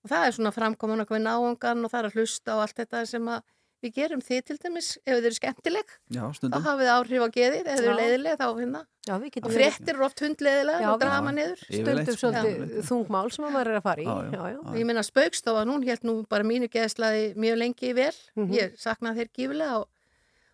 [0.02, 2.80] Og það er svona framkomin okkur við náungan og það er að hlusta og allt
[2.82, 3.44] þetta sem að
[3.82, 7.28] við gerum þið til dæmis, ef þið eru skemmtileg, Já, þá hafið þið áhrif á
[7.36, 7.98] geðið, ef þið eru Já.
[8.00, 8.82] leiðileg, þá finna.
[9.02, 11.62] Já, við getum Fréttir eru oft hundleiðilega og drama niður.
[11.66, 12.14] Stundum sko.
[12.20, 14.06] svolítið þungmál sem að maður er að fara í.
[14.06, 14.36] Já, já.
[14.36, 14.60] já, já.
[14.62, 18.14] Og ég meina spaukstofa, hún held nú bara mínu geðslaði mjög lengi vel.
[18.38, 18.54] Mhm.
[18.54, 19.88] Ég saknaði þeir gífulega og,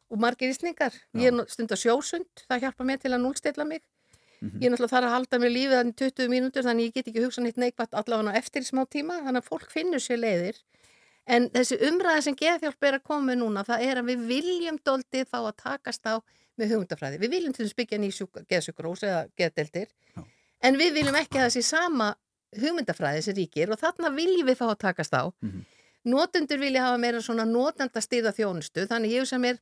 [0.08, 0.96] og margir ísningar.
[1.20, 3.84] Ég er stund að sjósund, það hjálpa mér til að núlstilla mig.
[4.40, 4.62] Mhm.
[4.62, 7.24] Ég er náttúrulega þarf að halda mér lífið þannig 20 mínútur þannig ég get ekki
[7.26, 10.60] hugsað neitt neikvægt allavega eftir smá tíma þannig að fólk finnur sér leiðir.
[11.28, 15.26] En þessi umræða sem geðhjálp er að koma núna það er að við viljum doldið
[15.28, 16.16] fá að takast á
[16.58, 17.20] með hugmyndafræði.
[17.22, 18.08] Við viljum til þess byggja ný
[18.48, 19.90] geðsjúkrós eða geðdeldir
[20.64, 22.14] en við viljum ekki að þessi sama
[22.56, 25.28] hugmyndafræði sem ríkir og þarna viljum við fá að takast á.
[25.44, 25.66] Mhm.
[26.08, 29.58] Notendur vilja hafa meira svona notendastýrða þjónustu þannig ég sem er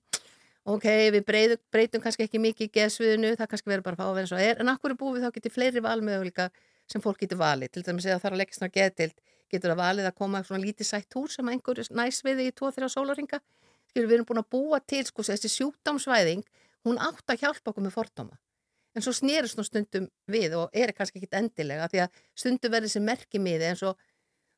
[0.67, 4.17] ok, við breytum, breytum kannski ekki mikið geðsviðinu, það kannski verður bara að fá að
[4.17, 6.49] vera eins og er en akkur er búið þá getið fleiri valmöguleika
[6.91, 9.17] sem fólk getur valið, til dæmis eða þarf að leggja svona geðdild,
[9.53, 12.51] getur að valið að koma svona lítið sætt hús sem einhver er næs við í
[12.57, 13.41] 2-3 sólaringa
[13.97, 16.43] skilur við erum búin að búa til sko þessi sjúkdámsvæðing,
[16.85, 18.37] hún átt að hjálpa okkur með fordóma.
[18.97, 22.89] En svo snerist nú stundum við og er kannski ekkit endilega því að stundum verður
[22.91, 23.99] þessi merkimiði eins og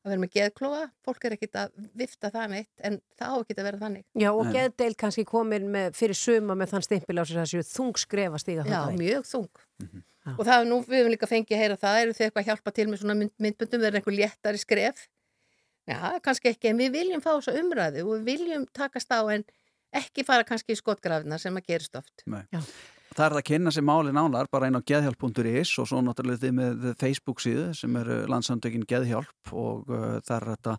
[0.05, 3.59] að vera með geðklóa, fólk er ekkit að vifta það neitt en það á ekkit
[3.59, 7.23] að vera þannig Já, og geðdeil kannski komin með, fyrir suma með þann stimpil á
[7.27, 9.03] sér þessu þung skrefa stíga Já, þangað inn.
[9.03, 9.63] mjög þung.
[9.89, 10.31] Já.
[10.35, 12.49] Og það er nú, við höfum líka fengið að heyra það, eru þið eitthvað að
[12.51, 15.05] hjálpa til með svona mynd, myndbundum, verður einhver léttari skref?
[15.89, 19.45] Já, kannski ekki, en við viljum fá þessa umræðu og við viljum takast á en
[19.95, 22.23] ekki fara kannski í skotgrafina sem að gerist oft.
[22.29, 22.43] Nei.
[22.53, 22.61] Já.
[23.09, 26.43] Það er það að kynna sér máli nálar bara inn á geðhjálp.is og svo náttúrulega
[26.43, 30.75] þið með Facebook síðu sem eru landsamtökin geðhjálp og uh, það er þetta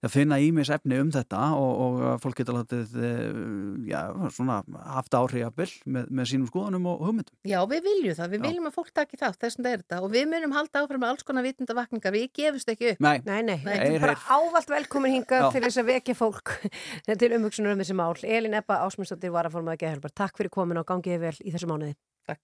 [0.00, 3.40] að finna ímis efni um þetta og, og fólk getur látið uh,
[3.88, 4.00] já,
[4.32, 4.60] svona
[4.96, 7.34] haft áhrifjabil með, með sínum skoðunum og hugmyndum.
[7.48, 8.44] Já, við viljum það, við Já.
[8.46, 11.12] viljum að fólk taki þátt, þessum það er þetta og við munum halda áfram með
[11.14, 13.02] alls konar vitundavakninga, við gefumst ekki upp.
[13.04, 15.50] Nei, Nei, nei, Nei, þetta er heyr, bara ávallt velkomin hingað Já.
[15.56, 16.54] til þess að vekja fólk
[17.24, 18.14] til umhugsunar um þessi mál.
[18.24, 20.16] Elin Ebba Ásmundsdóttir var að formaða geðhjálpar.
[20.24, 21.96] Takk fyrir komin og gangið vel í þessu mánuði.
[22.28, 22.42] Takk.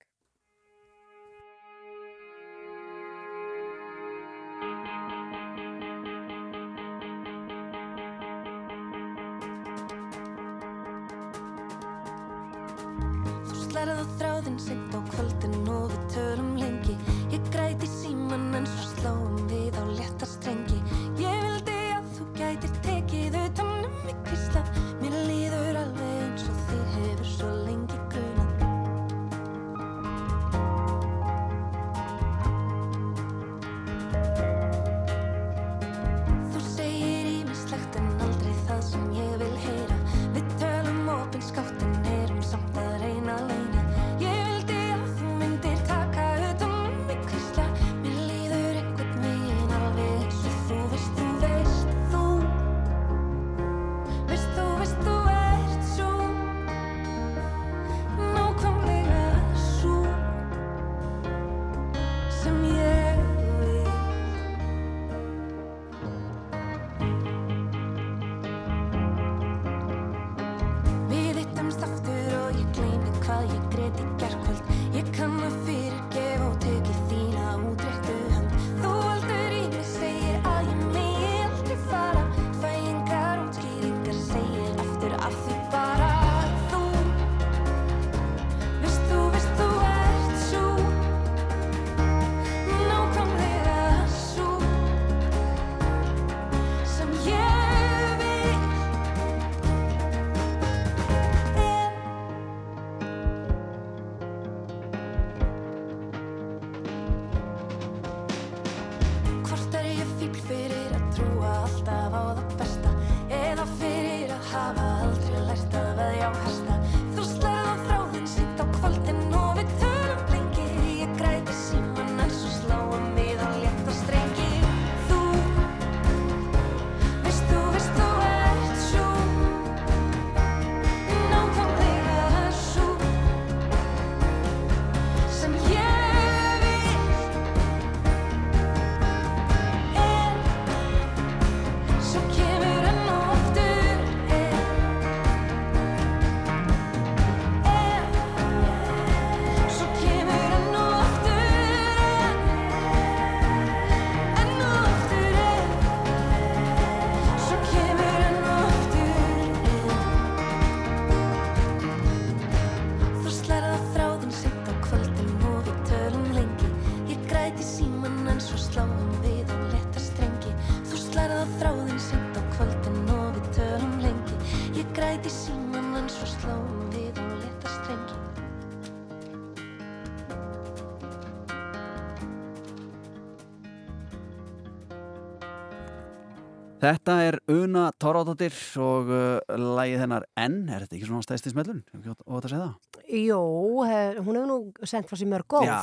[186.87, 191.80] Þetta er Una Torradóttir og uh, lagið hennar N, er þetta ekki svona stæsti smellun?
[191.99, 193.03] Og þetta segja það?
[193.07, 193.41] Jó,
[193.87, 195.66] he- hún hefur nú sendt frá sér mörg góð.
[195.66, 195.82] Já,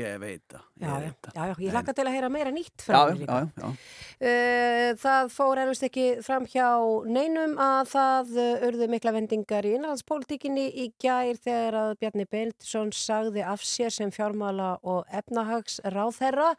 [0.00, 0.62] ég veit það.
[0.80, 3.20] Já, já, já, já, ég hlakka til að heyra meira nýtt Já, frá já, henni
[3.24, 3.40] líka.
[3.40, 3.72] já, já.
[4.28, 6.68] Eh, Það fór erfist ekki fram hjá
[7.08, 12.92] neinum að það eh, urðu mikla vendingar í innlandspólitíkinni í gær þegar að Bjarni Benediktsson
[12.96, 16.52] sagði af sér sem fjármála og efnahags ráðherra.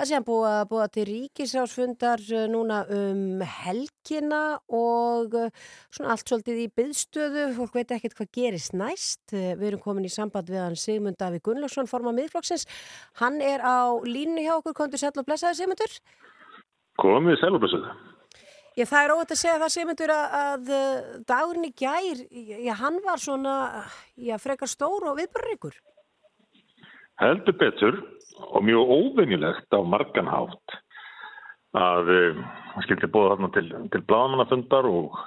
[0.00, 4.38] Það sé hann búið að búa til ríkisráðsfundar eh, núna um helgina
[4.72, 5.50] og eh,
[5.92, 7.42] svona allt svolítið í byðstöðu.
[7.58, 9.34] Fólk veit ekkert hvað gerist næst.
[9.36, 12.64] Eh, Við erum komin í samband við hann Sigmund Davík Gunnlaugsson, forma miðflokksins.
[13.20, 15.98] Hann er á línu hjá okkur, komdu sæll og blessaði Sigmundur.
[17.04, 17.84] Komið sælubessuð.
[18.80, 20.72] Já, það er óvægt að segja það Sigmundur að, að
[21.28, 22.24] dagurinn í gær,
[22.64, 23.58] já, hann var svona,
[24.16, 25.76] já, frekar stór og viðbörrikur.
[27.20, 28.00] Heldur betur
[28.50, 30.78] og mjög óvenjulegt á margan hátt
[31.76, 35.18] að hann skildi bóða þarna til, til bladamannafundar og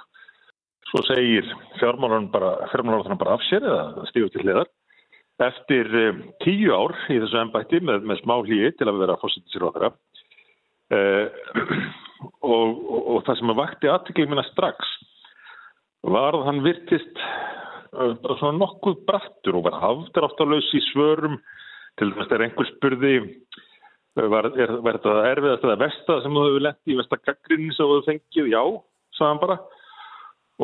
[0.90, 1.46] svo segir
[1.80, 2.56] fjármálarinn bara,
[3.18, 4.68] bara af sér eða stígur til hliðar.
[5.42, 9.64] Eftir um, tíu ár í þessu ennbætti með, með smá hlýi til að vera fórsettisir
[9.66, 9.90] á þeirra
[10.94, 11.26] uh,
[12.52, 14.92] og, og, og það sem að vakti aðtikli minna strax
[16.04, 17.24] var að hann virtist
[17.94, 21.38] bara svona nokkuð brattur og var hafður áttalaus í svörum
[21.98, 26.44] til dæmis þegar einhver spurði uh, var, er, var þetta erfiðast eða versta sem þú
[26.48, 28.62] hefur lett í versta gaggrinni sem þú fengið, já,
[29.18, 29.58] sagði hann bara.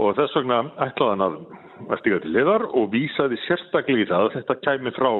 [0.00, 1.38] Og þess vegna ætlaði hann að
[1.90, 5.10] verðstíka til liðar og vísaði sérstaklega í það að þetta kæmi frá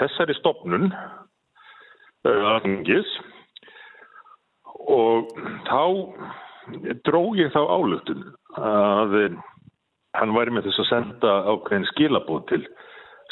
[0.00, 3.16] þessari stopnun uh, aðengis
[4.88, 5.32] og
[5.68, 5.82] þá
[7.06, 8.24] dró ég þá álugtun
[8.58, 9.14] að
[10.16, 12.62] hann væri með þess að senda ákveðin skilabóð til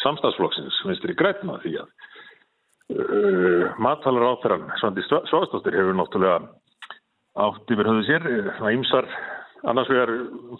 [0.02, 1.88] samstagsflokksins vinstri grætna því að
[2.96, 6.40] uh, matalar áþarann Svandi Svástóttir hefur náttúrulega
[7.46, 9.10] átt yfir höfðu sér uh, svona ýmsar
[9.66, 10.12] annars vegar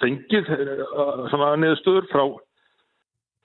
[0.03, 2.25] fengið uh, svona niðurstöður frá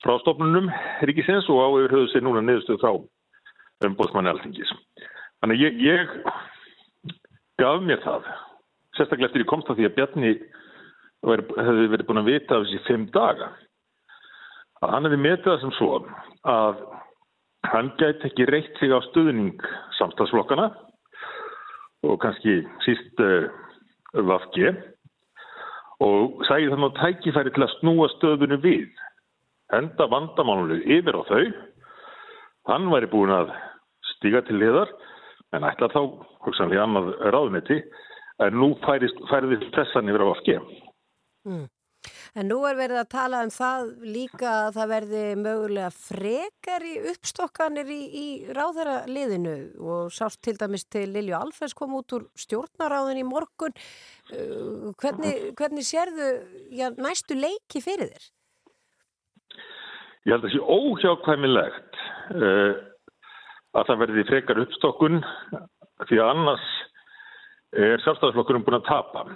[0.02, 0.72] frá stofnunum
[1.06, 4.72] ríkisins og á yfir höfðu sér núna niðurstöður frá umbóðsmanni alþingis.
[5.42, 6.12] Þannig ég, ég
[7.62, 8.28] gaf mér það
[8.98, 10.32] sérstaklega eftir ég komst að því að Bjarni
[11.22, 13.52] hefði verið búin að vita af þessi fimm daga
[14.82, 15.90] að hann hefði metið það sem svo
[16.52, 16.80] að
[17.72, 19.66] hann gæti ekki reitt sig á stuðning
[20.00, 20.72] samstagsflokkana
[22.08, 23.50] og kannski síst uh,
[24.12, 24.74] Vafge
[26.02, 28.88] og sæði þannig að tækifæri til að snúa stöðunni við
[29.72, 31.44] henda vandamánuleg yfir á þau
[32.72, 33.54] hann væri búin að
[34.16, 34.90] stíga til liðar
[35.56, 36.02] en ætla þá
[36.48, 37.78] hugsanlega annað ráðneti
[38.42, 40.62] en nú færðist pressan yfir á Vafge
[41.42, 41.66] Mm.
[42.32, 47.90] En nú er verið að tala um það líka að það verði mögulega frekari uppstokkanir
[47.92, 53.20] í, í ráðherra liðinu og sást til dæmis til Lilju Alfens kom út úr stjórnaráðin
[53.20, 53.76] í morgun.
[54.32, 56.30] Uh, hvernig, hvernig sérðu
[56.72, 58.30] já, næstu leiki fyrir þér?
[60.22, 62.02] Ég held að það sé óhjákvæmilegt
[62.38, 62.74] uh,
[63.76, 65.20] að það verði frekar uppstokkun
[66.08, 66.70] því að annars
[67.76, 69.28] er sjálfstæðarflokkurum búin að tapa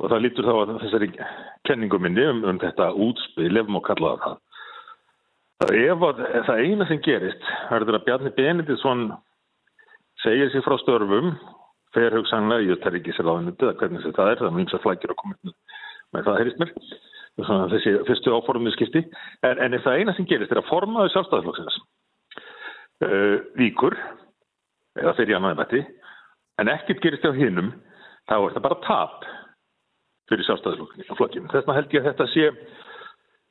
[0.00, 1.10] og það lítur þá að þessari
[1.68, 4.40] kenninguminni um, um þetta útspil ef maður kallaða það.
[5.62, 5.74] það.
[5.82, 9.06] Ef að, það eina sem gerist verður að Bjarni Benediktsson
[10.22, 11.32] segir sér frá störfum
[11.92, 15.54] fer hugsanlega í þetta ríkisraðunandi eða hvernig þetta er, það er mjög flækir að koma
[16.12, 16.74] með það heyrist mér.
[17.72, 19.00] Þessi fyrstu áformið skipti
[19.46, 21.78] en, en ef það eina sem gerist er að formaðu sjálfstæðarflokksins
[23.06, 23.96] uh, víkur
[25.00, 25.80] eða fyrir annaði mætti
[26.60, 27.72] en ekkert gerist á hinnum
[28.28, 29.24] þá er það bara tap
[30.30, 32.46] fyrir sjálfstæðarflokkin þess vegna held ég að þetta sé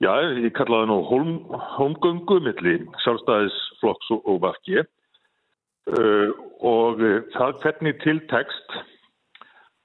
[0.02, 0.12] já,
[0.46, 1.36] ég kallaði nú holm,
[1.78, 8.82] holmgöngu millir sjálfstæðisflokks og, vafki uh, og uh, það hvernig tiltekst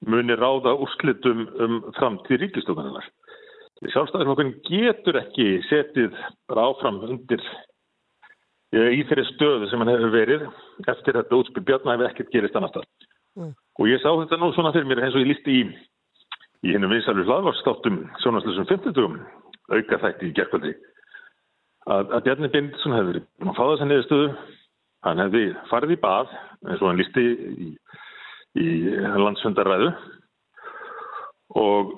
[0.07, 3.07] muni ráða úrslitum um framtíð ríkistofnarinnar
[3.77, 6.15] Sjálfstæðisflokkurinn getur ekki setið
[6.49, 7.43] bara áfram undir
[8.73, 10.47] í þeirri stöðu sem hann hefur verið
[10.89, 12.87] eftir þetta útspil Bjarnar hefur ekkert gerist annar stað.
[13.37, 13.53] Mm.
[13.79, 15.61] Og ég sá þetta nú svona fyrir mér eins og ég lísti í,
[16.65, 19.17] í hennum vinsalur hlaðvarstáttum sjónaslusum 50
[19.67, 20.73] auka þætti í gerkvöldi
[21.87, 24.29] að, að Bjarni Bindisson hefur verið að fá þessa niðurstöðu
[25.07, 26.33] hann hefði farið í bað
[26.67, 27.69] eins og hann lísti í,
[28.57, 28.67] í
[29.23, 29.91] landsfundaræðu
[31.61, 31.93] og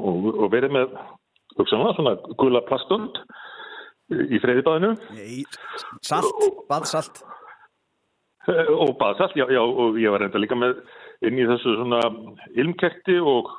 [0.00, 0.92] og, og verið með
[1.58, 3.22] hugsanlega svona gula plastund
[4.10, 4.94] í freyðibæðinu
[6.04, 7.22] Salt, baðsalt
[8.48, 10.78] Eh, Og basalt, já, já, og ég var reynda líka með
[11.28, 12.00] inn í þessu svona
[12.56, 13.50] ilmkerti og,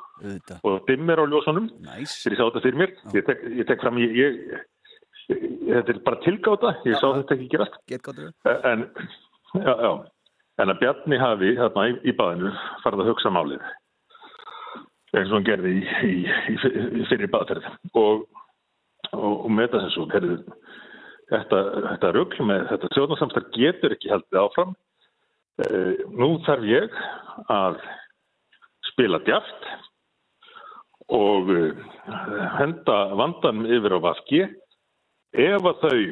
[0.62, 1.68] og dimmer á ljósunum.
[1.84, 2.22] Nice.
[2.22, 2.94] Þegar ég sá þetta fyrir mér.
[3.16, 4.64] Ég tek, ég tek fram, ég, ég,
[5.28, 7.78] þetta er bara tilgáta, ég sá þetta ekki gerast.
[8.72, 8.88] En,
[9.58, 9.92] já, já,
[10.62, 12.52] en að Bjarni hafi þarna í, í baðinu
[12.84, 13.70] farið að hugsa málið
[15.12, 16.12] eins og hann gerði í,
[16.54, 17.66] í, fyrir baðferð
[18.00, 18.22] og,
[19.12, 20.36] og, og með þess að herðu,
[21.32, 24.74] þetta, þetta rugl með þetta stjórnarsamstarf getur ekki haldið áfram.
[26.16, 26.94] Nú þarf ég
[27.52, 27.82] að
[28.88, 29.68] spila djaft
[31.10, 31.78] og eh,
[32.58, 34.42] henda vandan yfir á Vafki
[35.32, 36.02] ef að þau,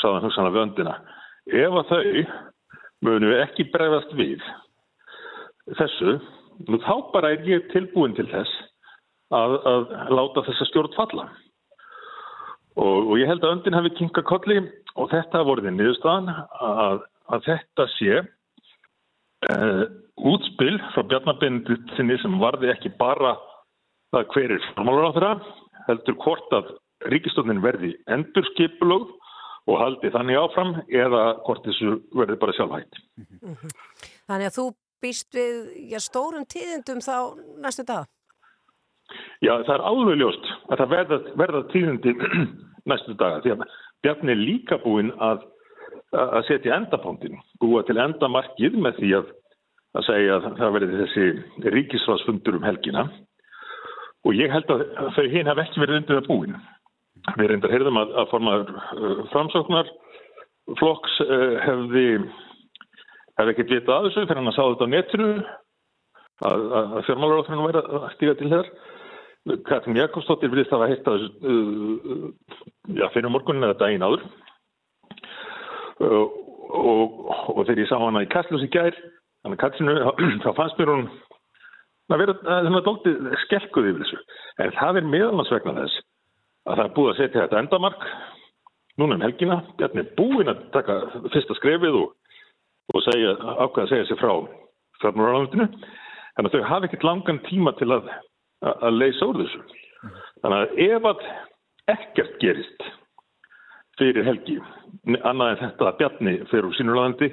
[0.00, 0.94] sáðan hugsanlega vöndina,
[1.50, 2.22] ef að þau
[3.06, 4.44] munu ekki bregðast við
[5.78, 6.16] þessu,
[6.70, 8.52] nú þá bara er ég tilbúin til þess
[9.34, 11.26] að, að láta þessa stjórn falla.
[12.76, 14.60] Og, og ég held að öndin hafi kinka kolli
[14.96, 19.84] og þetta hafi vorið niðurstaðan að, að þetta sé uh,
[20.16, 23.34] útspil frá Bjarnabindinni sem varði ekki bara
[24.16, 25.32] það hver er formálur á þeirra,
[25.90, 26.74] heldur hvort að
[27.12, 29.12] ríkistofnin verði endurskipulög
[29.66, 33.00] og haldi þannig áfram eða hvort þessu verði bara sjálfhætt.
[34.26, 34.66] Þannig að þú
[35.02, 35.56] býst við
[35.92, 37.16] já, stórum tíðindum þá
[37.62, 38.06] næstu dag?
[39.44, 42.14] Já, það er alveg ljóst að það verða, verða tíðindi
[42.90, 43.66] næstu daga því að
[44.04, 45.44] Bjarni er líka búinn að,
[46.14, 49.30] að setja endapóndin, búa til endamarkið með því að,
[49.98, 53.06] að segja að það verði þessi ríkisfásfundur um helgina
[54.26, 54.82] og ég held að
[55.14, 56.56] þau hinn hef ekki verið undir það búinn.
[57.36, 59.92] Við reyndar heyrðum að, að formaður uh, framsóknar
[60.80, 62.06] flokks uh, hefði,
[63.38, 65.30] hefði ekkert vitað að þessu fyrir hann að sá þetta á netinu
[66.46, 68.70] að, að fjármálaráþurinn væri að stíga til þér.
[69.66, 72.26] Katrin Jakobsdóttir vilist hafa heitt að uh,
[72.98, 74.24] já, fyrir morgunin eða daginn áður
[76.02, 76.24] uh,
[76.74, 77.20] og,
[77.54, 78.96] og þegar ég sá hana í Kastlós í gær
[79.46, 79.94] þannig Katrinu,
[80.44, 81.06] þá fannst mér hún
[82.14, 84.20] að vera þannig að dóltið skelkuð yfir þessu
[84.62, 86.02] en það er meðalans vegna þess
[86.66, 88.08] að það er búið að setja þetta endamark
[88.96, 90.98] núna um helgina, Bjarni er búinn að taka
[91.32, 92.12] fyrsta skrefið og,
[92.94, 94.32] og segja, ákveða að segja sér frá
[95.02, 95.66] fjármálaráðundinu,
[96.36, 98.08] en þau hafa ekkert langan tíma til að,
[98.64, 99.60] að, að leysa úr þessu.
[100.44, 101.26] Þannig að ef að
[101.96, 102.88] ekkert gerist
[104.00, 104.56] fyrir helgi,
[105.18, 107.30] annað en þetta að Bjarni fyrir úr sínurlandi,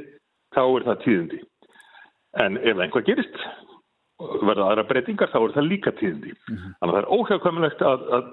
[0.55, 1.41] þá er það tíðindi.
[2.43, 3.39] En ef einhvað gerist,
[4.43, 6.33] verða aðra breytingar, þá er það líka tíðindi.
[6.47, 8.27] Þannig að það er óhjákvæmulegt að, að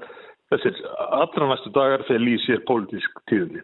[0.51, 0.78] þessir
[1.14, 3.62] allra næstu dagar þegar lýs sér pólitísk tíðinni.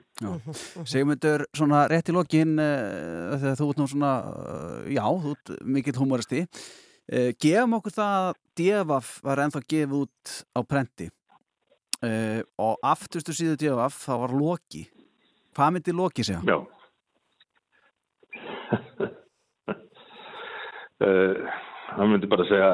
[0.86, 5.54] Segmundur, svona rétt í lokin uh, þegar þú ert nú svona uh, já, þú ert
[5.76, 10.24] mikill humoristi uh, gefum okkur það að Devaf var ennþá gefið út
[10.56, 11.10] á prenti
[12.60, 14.82] og afturstu síðu Devaf það var Loki
[15.56, 16.42] hvað myndi Loki segja?
[16.44, 16.58] Já
[21.96, 22.70] það myndi bara segja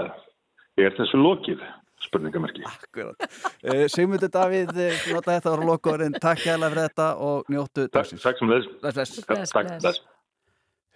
[0.83, 1.62] er þessu lokið?
[2.03, 2.64] spurningamerki.
[2.66, 3.14] Akkurat.
[3.62, 4.73] Uh, Sigmundur Davíð,
[5.14, 6.16] nota þetta ára lokurinn.
[6.18, 8.25] Takk hérlega fyrir þetta og njóttu dagsins.
[8.25, 8.66] Takk sem þess.
[8.83, 9.53] Bless, bless.
[9.55, 10.01] Takk, bless.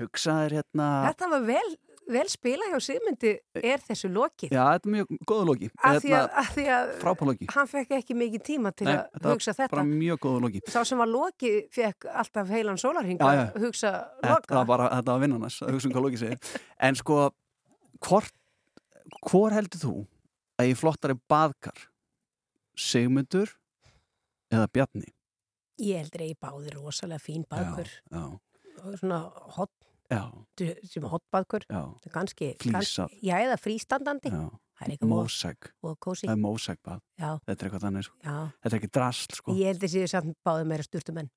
[0.03, 0.89] Hugsaðir hérna...
[1.07, 1.71] Þetta var vel,
[2.17, 4.51] vel spila hjá Sigmundi er þessu lokið.
[4.53, 5.71] Já, þetta er mjög góða loki.
[5.79, 7.49] Af því að, að, því að Frábálóki.
[7.55, 9.73] hann fekk ekki mikið tíma til Nei, að hugsa þetta.
[9.79, 10.65] bara mjög góða loki.
[10.75, 14.59] Sá sem var lokið fekk alltaf heilan sólarhinga að hugsa Þetta loka.
[14.61, 16.55] var bara, þetta var vinnarnas, að hugsa um hvað loki segir.
[16.91, 17.23] En sko,
[18.05, 18.33] hvort,
[19.31, 19.95] hvor heldur þú
[20.61, 21.87] að ég flottari baðkar
[22.77, 23.53] Sigmundur
[24.53, 25.09] eða Bjarni?
[25.81, 27.91] Ég heldur að ég báði rosalega fín baðkur.
[28.13, 28.25] Já,
[29.01, 29.19] Svona
[29.57, 29.73] hot,
[30.13, 30.23] já,
[30.85, 31.65] sem hotbaðkur.
[31.69, 31.83] já.
[32.13, 33.13] Ganski, Flísað.
[33.25, 34.31] Já, eða frístandandi.
[34.33, 34.47] já.
[35.01, 35.71] Mósæk.
[35.81, 37.01] Það er mósæk bað.
[37.17, 37.31] Já.
[37.47, 38.17] Þetta er eitthvað þannig, sko.
[38.21, 38.35] Já.
[38.61, 39.55] Þetta er ekki drasl, sko.
[39.57, 41.31] Ég held að samt báði meira sturtumenn.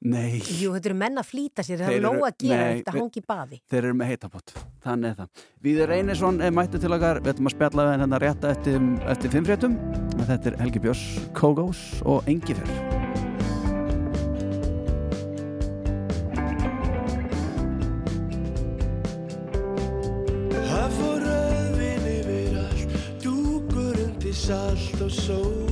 [0.00, 0.38] Nei.
[0.40, 3.02] Jú, þetta eru menn að flýta sér, það er nóg að gera Nei, þetta við-
[3.04, 3.58] hangi baði.
[3.68, 4.54] Þeir eru með heitapott,
[4.86, 5.42] þannig er það.
[5.62, 8.80] Víður Reynisson er mættu til okkar, við ætlum að spjalla við hennar rétta eftir,
[9.12, 9.76] eftir fimmfréttum.
[10.24, 11.04] Þetta er Helgi Björns,
[11.36, 12.64] Kógós og Engifer.
[20.70, 22.94] Það fór rauðvin yfir allt,
[23.24, 25.69] dúkur undir salt og sóta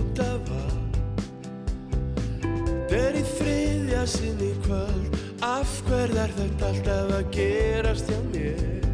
[4.08, 8.86] þriðja sinni kvöld, af hverð er þetta alltaf að gerast hjá mér?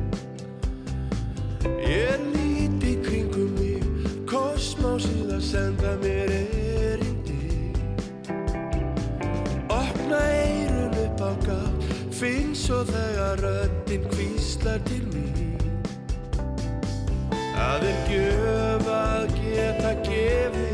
[1.85, 3.85] Ég líti í kringum mig,
[4.27, 7.71] kosmásið að senda mér erindi.
[9.71, 15.59] Opna eirun upp á gátt, finn svo þegar röddinn hvíslar til mín.
[17.55, 20.74] Það er gjöf að geta gefið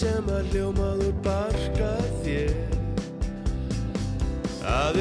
[0.00, 1.90] sem að hljómaðu barka
[2.22, 2.54] þér.
[4.62, 4.98] Það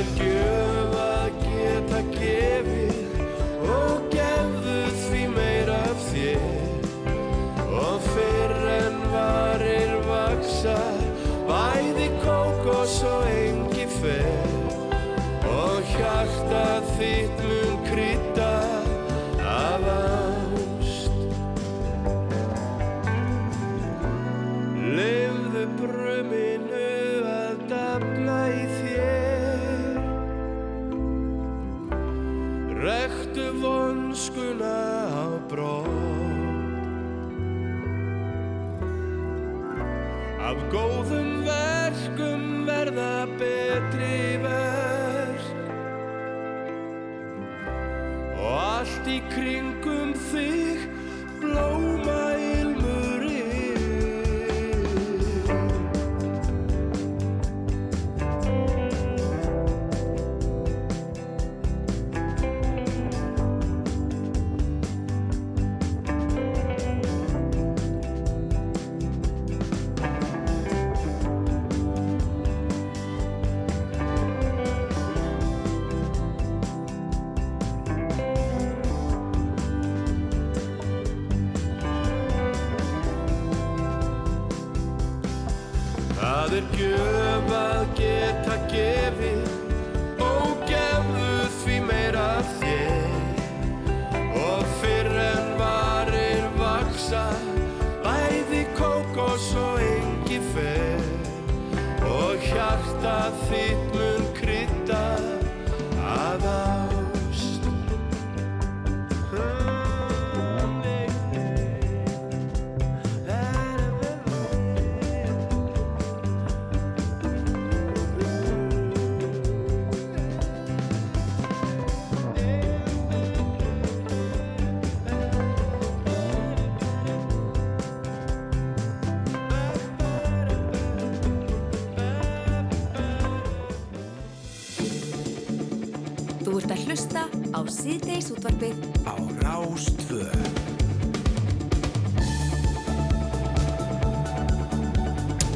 [138.49, 140.25] útvarpið á Rástvö.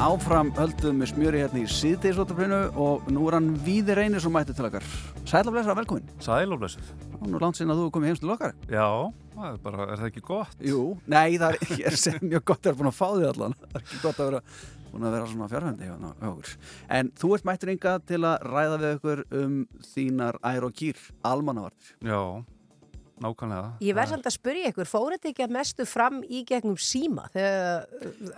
[0.04, 4.54] Áfram höldum við smjöri hérna í síðdeisvotabrinu og nú er hann Víði Reynir sem mætti
[4.54, 4.86] til okkar.
[5.24, 6.06] Sæl og blessar, velkomin.
[6.22, 6.92] Sæl og blessuð.
[7.24, 8.54] Nú er langt sinna að þú er komið heimst til okkar.
[8.68, 8.88] Já,
[9.34, 10.56] það er, bara, er það ekki gott?
[10.60, 13.58] Jú, nei, það er, er sem mjög gott að vera búin að fá því allan.
[13.64, 14.42] Það er ekki gott að vera
[14.94, 15.94] búin að vera svona fjárhændi hjá
[16.30, 16.56] okkur.
[16.98, 19.56] En þú ert mættur ynga til að ræða við okkur um
[19.88, 21.94] þínar ær og kýr, almannavarnir.
[22.04, 22.20] Já,
[23.24, 23.70] nákvæmlega.
[23.84, 27.26] Ég verð samt að spyrja ykkur, fór þetta ekki að mestu fram í gegnum síma?
[27.34, 27.86] Þegar,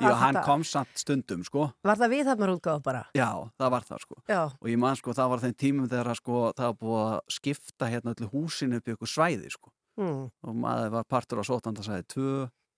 [0.01, 1.69] Já, hann kom samt stundum, sko.
[1.87, 3.05] Var það viðhafnar útgáð bara?
[3.17, 3.31] Já,
[3.61, 4.21] það var það, sko.
[4.31, 4.43] Já.
[4.49, 7.91] Og ég man, sko, það var þeim tímum þegar sko, það var búið að skipta
[7.93, 9.73] hérna öllu húsinu upp í ykkur svæði, sko.
[9.97, 10.23] Mm.
[10.45, 12.37] Og maður var partur á sótandasæði tvö,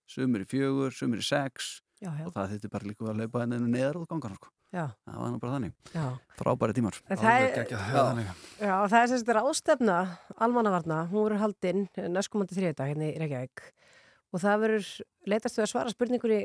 [0.09, 2.25] sumur í fjögur, sumur í sex Já, já.
[2.29, 4.51] og það þurfti bara líka að laupa henni neðar út gangan, sko.
[4.71, 5.73] Það var nú bara þannig.
[5.95, 6.05] Já.
[6.39, 6.99] Frábæri tímar.
[7.09, 7.67] En það er-
[8.61, 9.97] það er sérst ráðstefna
[10.39, 13.63] almannavarna, hún verður haldinn næstkomandi þriðdag hérna í Reykjavík
[14.33, 14.89] og það verður
[15.27, 16.41] leitast við að svara spurningunni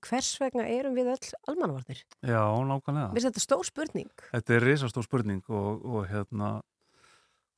[0.00, 2.00] hvers vegna erum við öll almannavarnir?
[2.24, 3.10] Já, nákvæmlega.
[3.12, 4.10] Mér finnst þetta stór spurning.
[4.32, 6.62] Þetta er risastór spurning og, og hérna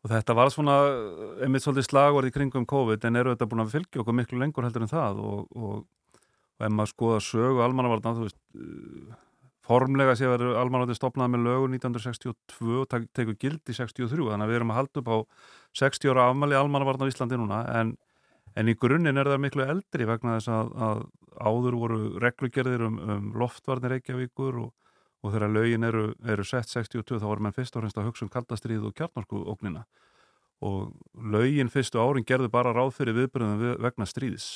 [0.05, 0.76] og þetta var svona
[1.42, 4.66] einmitt svolítið slagvarð í kringum COVID en eru þetta búin að fylgja okkur miklu lengur
[4.66, 5.86] heldur en það og, og,
[6.59, 9.16] og ef maður skoða sögu almannavarna, þú veist uh,
[9.68, 14.09] formlega sé að vera almannavarnir stopnað með lögur 1962 og tek- tekur gild í 63
[14.32, 15.18] þannig að við erum að halda upp á
[15.82, 17.62] 60 ára afmæli almannavarna á Íslandi núna.
[17.80, 17.94] En,
[18.56, 21.04] en í grunninn er það miklu eldri vegna þess að, að
[21.38, 24.74] áður voru reglugerðir um, um loftvarnir Reykjavíkur og
[25.24, 28.22] og þegar lögin eru, eru sett 62 þá voru menn fyrst og fremst að hugsa
[28.26, 29.80] um kaldastrið og kjarnarskóknina
[30.62, 30.92] og
[31.34, 34.46] lögin fyrstu árin gerðu bara ráð fyrir viðbyrðum við, vegna stríðis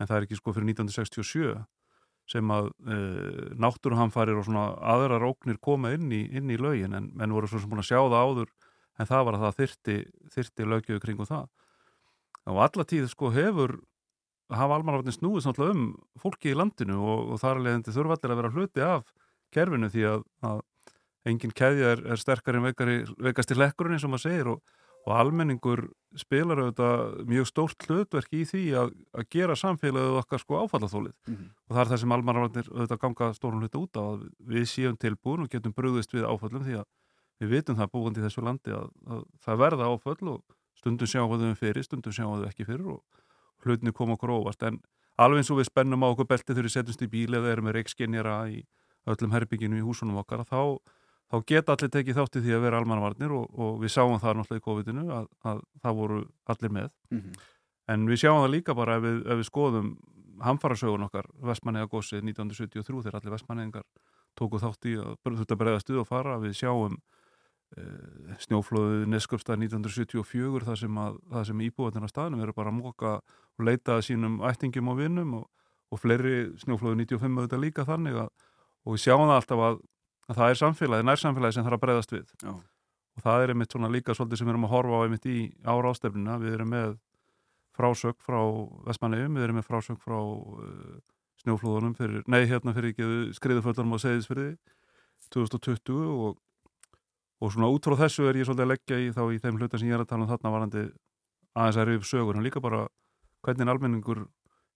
[0.00, 1.54] en það er ekki sko fyrir 1967
[2.30, 2.98] sem að e,
[3.60, 7.60] náttúruhamfarir og svona aðrar óknir koma inn í, inn í lögin en menn voru svo
[7.60, 8.52] sem búin að sjá það áður
[8.98, 9.96] en það var að það þyrti,
[10.36, 11.50] þyrti lögjöðu kringu það.
[12.48, 13.76] Og alla tíð sko hefur
[14.52, 15.84] hafa almannavarnir snúið náttúrulega um
[16.20, 19.04] fólki í landinu og, og þar leðandi þurfa allir að vera hluti af
[19.54, 20.62] kerfinu því að, að
[21.30, 24.74] engin keðja er, er sterkar en veikari, veikast í lekkurinn eins og maður segir og,
[25.04, 30.60] og almenningur spilar auðvitað mjög stórt hlutverk í því að, að gera samfélagið okkar sko
[30.64, 31.48] áfallathólið Mhm.
[31.68, 34.96] og það er það sem almannavarnir auðvitað ganga stórum hluta út á að við séum
[34.96, 36.86] tilbúin og getum brúðist við áfallum því að
[37.42, 40.42] við vitum það búandi í þessu landi að, að það verða áföll og
[40.78, 43.02] stundum sjáum við þau fyrir, stundum sjáum við ekki fyrir og
[43.66, 44.78] hlutinu koma okkur óvart en
[45.18, 47.66] alveg eins og við spennum á okkur belti þegar við setjumst í bíl eða erum
[47.68, 48.62] með reikskinjara í
[49.10, 50.78] öllum herbygginu í húsunum okkar þá,
[51.32, 54.36] þá geta allir tekið þátt í því að vera almannavarnir og, og við sáum það
[54.40, 56.18] náttúrulega í COVID-inu að, að það voru
[56.54, 57.32] allir með Mhm.
[57.88, 59.88] en við sjáum það líka bara ef við, ef við skoðum
[60.44, 63.84] hamfarasögun okkar Vestmanniða gósið 1973 þegar allir Vestmanniðingar
[64.34, 66.96] tóku þátt í að þurft að bregða stuð og fara við sjáum
[67.78, 70.98] uh, snjóflóðið Neskjöpstað 1974 þar sem,
[71.50, 75.46] sem íbúðarnir á staðnum eru bara að móka og leita sínum ættingum og vinnum og,
[75.94, 78.30] og fleiri snjóflóðið 95 auðvitað líka þannig að
[78.84, 79.78] og við sjáum það alltaf að,
[80.28, 82.30] að það er samfélagi, nær samfélagi sem þarf að bregðast við.
[82.42, 82.54] Já.
[83.14, 85.38] og það er einmitt svona líka svolítið sem við erum að horfa á einmitt í
[85.62, 86.96] ára ástefnina, við erum með
[87.74, 88.40] frásög frá
[88.88, 90.96] Vestmannegjum, við erum með frásög frá uh,
[91.44, 94.48] snjóflóðunum fyrir, nei hérna fyrir ekki skriðuföllunum á Seyðisfyrði
[95.34, 96.38] 2020 og,
[97.40, 99.80] og svona út frá þessu er ég svolítið að leggja í þá í þeim hluta
[99.80, 100.84] sem ég er að tala um þarna varandi
[101.54, 102.38] aðeins að upp sögur.
[102.38, 102.86] En líka bara
[103.44, 104.24] hvernig almenningur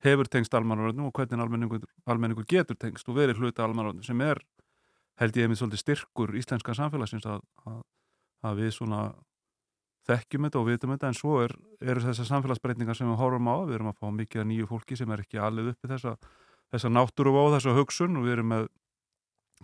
[0.05, 4.41] hefur tengst almannavarnum og hvernig almenningur, almenningur getur tengst og verið hluta almannavarnum sem er
[5.19, 7.81] held ég einmitt svolítið styrkur íslenska samfélagsins að, að,
[8.47, 9.01] að við svona
[10.09, 11.11] þekkjum þetta og vitum þetta.
[11.11, 14.43] En svo er, eru þessar samfélagsbreytingar sem við horfum á, við erum að fá mikið
[14.43, 16.15] að nýju fólki sem er ekki alveg uppi þessa,
[16.73, 18.21] þessa náttúru og þessa hugsun.
[18.21, 18.69] Og við erum með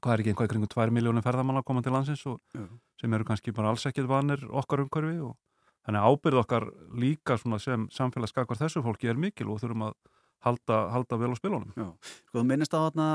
[0.00, 2.66] hvað er ekki einhvað kringum 2 miljónum ferðamanna að koma til landsins og Já.
[3.00, 5.20] sem eru kannski bara alls ekkit vanir okkar umhverfi.
[5.22, 5.36] Og
[5.86, 9.96] þannig að ábyrð okkar líka sem samfélagsskakvar þessu fólki er mikil og þurfum að
[10.44, 11.70] halda, halda vel á spilunum.
[11.78, 11.88] Já,
[12.26, 13.09] sko þú minnist á þarna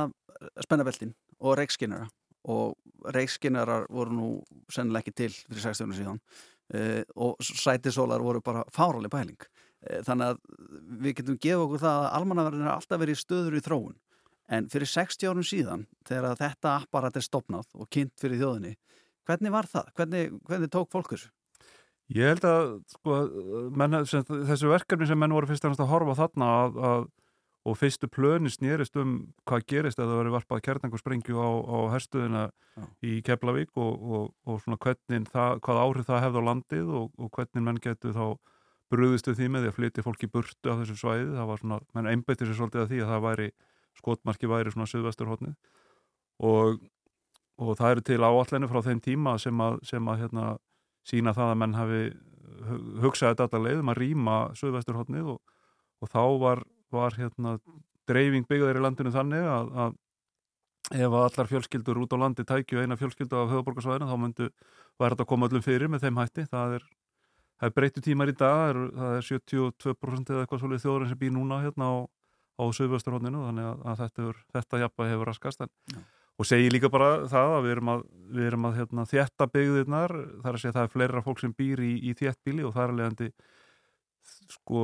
[0.63, 2.07] spennabeltin og reiksskinnara
[2.47, 4.29] og reikskinnarar voru nú
[4.71, 10.33] sennilega ekki til fyrir 60 síðan uh, og sætisólar voru bara fáráli pæling uh, þannig
[10.33, 10.43] að
[11.03, 13.97] við getum gefið okkur það að almannaverðin er alltaf verið stöður í þróun
[14.49, 18.77] en fyrir 60 árum síðan þegar þetta apparat er stopnað og kynnt fyrir þjóðinni
[19.29, 19.91] hvernig var það?
[19.99, 21.27] Hvernig, hvernig tók fólkur?
[22.09, 23.17] Ég held að sko,
[23.77, 27.03] menn, sem, þessu verkefni sem menn voru fyrst og fremst að horfa þarna að, að,
[27.69, 29.15] og fyrstu plöni snýrist um
[29.47, 32.85] hvað gerist eða það verið varpað kjarnangusprengju á, á herstuðina Já.
[33.05, 37.09] í Keflavík og, og, og svona hvernig það, hvað áhrif það hefði á landið og,
[37.19, 38.25] og hvernig menn getur þá
[38.89, 41.81] brúðist við því með því að flytja fólki burtu af þessu svæði, það var svona,
[41.97, 43.49] menn einbættir sér svolítið að því að það væri,
[43.99, 45.53] skotmarki væri svona söðvesturhóttnið
[46.49, 46.81] og,
[47.59, 50.47] og það eru til áallenni frá þeim tíma sem að, sem að hérna,
[51.05, 52.01] sína það að menn hafi
[53.03, 55.55] hugsaði þetta leið um að rýma söðvesturhóttnið og,
[56.01, 56.63] og þá var,
[56.93, 57.57] var hérna,
[58.09, 59.97] dreifing byggðar í landinu þannig að, að
[60.89, 64.47] ef allar fjölskyldur út á landi tækju eina fjölskyldu af höfuborgarsvæðinu þá myndu
[64.99, 66.85] þetta að koma öllum fyrir með þeim hætti það er,
[67.61, 71.35] er breytu tímar í dag er, það er 72% eða eitthvað svolítið þjóðurinn sem býr
[71.35, 71.95] núna hérna á,
[72.57, 76.01] á söðvesturhóttinu þannig að, að þetta, hefur, þetta jafnvæg hefur raskast en Já.
[76.39, 78.03] og segi líka bara það að við erum að,
[78.39, 81.55] við erum að hérna, þétta byggðirnar þar að segja að það er fleira fólk sem
[81.61, 83.31] býr í, í þéttbíli og það er alvegandi
[84.49, 84.83] sko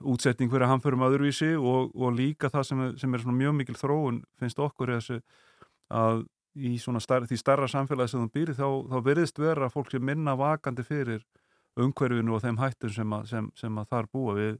[0.00, 4.22] útsetning fyrir að hamförum öðruvísi og, og líka það sem sem er mjög mikil þróun
[4.40, 5.20] finnst okkur þessu
[5.90, 6.24] að
[6.56, 10.02] í svona star, því starra samfélagi sem þú býri þá, þá verðist vera fólk sem
[10.04, 11.22] minna vakandi fyrir
[11.78, 14.56] umhverfinu og þeim hættum sem að, sem, sem að þar búa við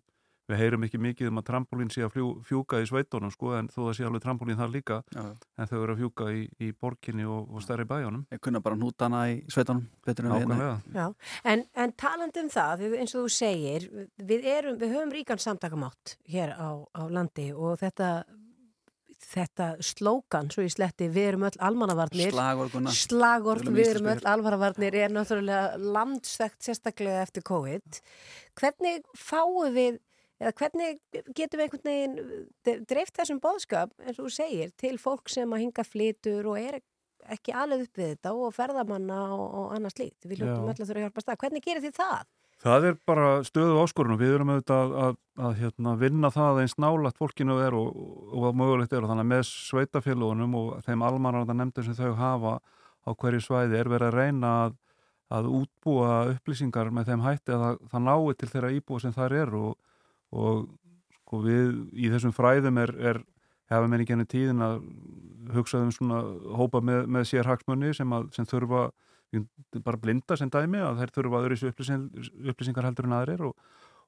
[0.50, 3.70] við heyrum ekki mikið um að trampolín sé að fljú, fjúka í sveitunum sko en
[3.72, 5.22] þó það sé alveg trampolín þar líka Já.
[5.30, 8.78] en þau eru að fjúka í, í borginni og, og stærri bæjónum Ég kunna bara
[8.78, 10.72] nútana í sveitunum betur en við hérna.
[10.94, 11.06] Já,
[11.52, 13.88] en, en talandi um það, eins og þú segir,
[14.18, 18.10] við, erum, við höfum ríkan samtakamátt hér á, á landi og þetta,
[19.30, 22.34] þetta slókan, svo í sletti, við erum öll almannavarnir.
[22.34, 22.98] Slagorð, Gunnar.
[22.98, 28.00] Slagorð, Við erum erum öll almannavarnir, er náttúrulega landsvegt sérstaklega eftir COVID.
[28.60, 30.00] Hvernig fáum við,
[30.40, 31.00] eða hvernig
[31.36, 35.66] getum við einhvern veginn dreift þessum bóðskap, eins og þú segir, til fólk sem að
[35.66, 36.80] hinga flytur og er
[37.30, 40.28] ekki alveg upp við þetta og ferðamanna og, og annað slíkt.
[40.28, 41.40] Við öll að þurfa að hjálpa stað.
[41.44, 42.28] Hvernig gerir þið það?
[42.60, 45.14] Það er bara stöðu áskorun og við erum auðvitað að, að,
[45.46, 47.94] að hérna, vinna það eins nálægt fólkinu er og,
[48.36, 52.18] og að mögulegt er og þannig að með sveitafélagunum og þeim almanaranda nefndir sem þau
[52.18, 54.76] hafa á hverju svæði er verið að reyna að,
[55.38, 59.36] að útbúa upplýsingar með þeim hætti að það, það nái til þeirra íbúa sem þar
[59.40, 59.72] er og,
[60.30, 60.68] og
[61.20, 63.22] sko, við í þessum fræðum er, er
[63.70, 64.80] hefum við ekki henni tíðin að
[65.54, 66.22] hugsa um svona
[66.58, 68.88] hópa með, með sérhagsmunni sem, að, sem þurfa
[69.84, 72.08] bara blinda sem dæmi að þær þurfa öðru upplýsing,
[72.50, 73.54] upplýsingar heldur en aðrir og,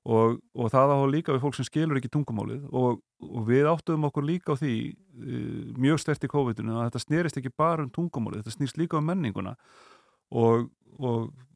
[0.02, 4.08] og, og það á líka við fólk sem skilur ekki tungumálið og, og við áttuðum
[4.10, 7.92] okkur líka á því uh, mjög stert í COVID-19 að þetta snerist ekki bara um
[7.94, 9.54] tungumálið, þetta snýst líka um menninguna.
[10.32, 10.70] Og,